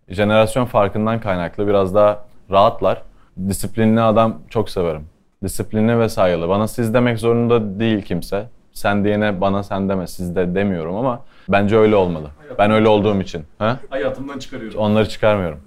[0.09, 3.01] jenerasyon farkından kaynaklı biraz daha rahatlar.
[3.47, 5.05] Disiplinli adam çok severim.
[5.43, 6.49] Disiplinli ve saygılı.
[6.49, 8.45] Bana siz demek zorunda değil kimse.
[8.73, 12.27] Sen diyene bana sen deme siz de demiyorum ama bence öyle olmalı.
[12.59, 13.45] Ben öyle olduğum için.
[13.59, 13.79] Ha?
[13.89, 14.79] Hayatımdan çıkarıyorum.
[14.79, 15.59] Onları çıkarmıyorum.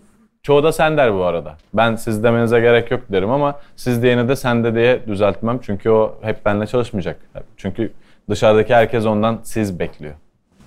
[0.43, 1.57] Çoğu da sen der bu arada.
[1.75, 5.59] Ben siz demenize gerek yok derim ama siz diyene de sen de diye düzeltmem.
[5.63, 7.17] Çünkü o hep benimle çalışmayacak.
[7.57, 7.93] Çünkü
[8.31, 10.15] dışarıdaki herkes ondan siz bekliyor.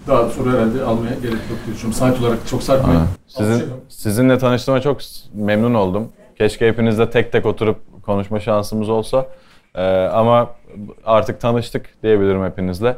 [0.07, 1.93] Daha soru herhalde almaya gerek yok diye düşünüyorum.
[1.93, 3.01] Saat olarak çok sarkmayın.
[3.27, 5.01] Sizin, sizinle tanıştığıma çok
[5.33, 6.09] memnun oldum.
[6.37, 9.25] Keşke hepinizle tek tek oturup konuşma şansımız olsa.
[9.75, 9.81] Ee,
[10.13, 10.49] ama
[11.05, 12.95] artık tanıştık diyebilirim hepinizle.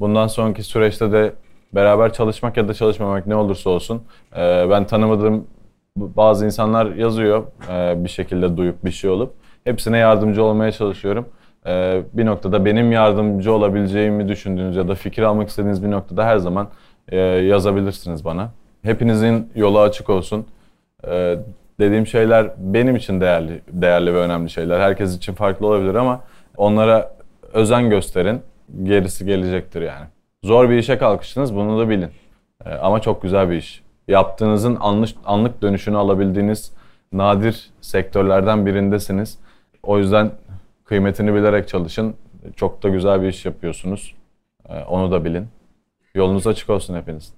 [0.00, 1.32] Bundan sonraki süreçte de
[1.72, 4.02] beraber çalışmak ya da çalışmamak ne olursa olsun.
[4.36, 5.46] ee, ben tanımadığım
[5.96, 9.34] bazı insanlar yazıyor ee, bir şekilde duyup bir şey olup.
[9.64, 11.28] Hepsine yardımcı olmaya çalışıyorum.
[11.66, 16.36] Ee, bir noktada benim yardımcı olabileceğimi düşündüğünüz ya da fikir almak istediğiniz bir noktada her
[16.36, 16.68] zaman
[17.08, 18.50] e, yazabilirsiniz bana.
[18.82, 20.46] Hepinizin yolu açık olsun.
[21.08, 21.38] Ee,
[21.80, 24.80] dediğim şeyler benim için değerli, değerli ve önemli şeyler.
[24.80, 26.20] Herkes için farklı olabilir ama
[26.56, 27.16] onlara
[27.52, 28.40] özen gösterin.
[28.82, 30.06] Gerisi gelecektir yani.
[30.44, 32.10] Zor bir işe kalkıştınız bunu da bilin.
[32.66, 33.81] Ee, ama çok güzel bir iş.
[34.08, 36.72] Yaptığınızın anlık, anlık dönüşünü alabildiğiniz
[37.12, 39.38] nadir sektörlerden birindesiniz.
[39.82, 40.30] O yüzden
[40.84, 42.14] kıymetini bilerek çalışın.
[42.56, 44.14] Çok da güzel bir iş yapıyorsunuz.
[44.68, 45.48] Ee, onu da bilin.
[46.14, 47.34] Yolunuz açık olsun hepiniz.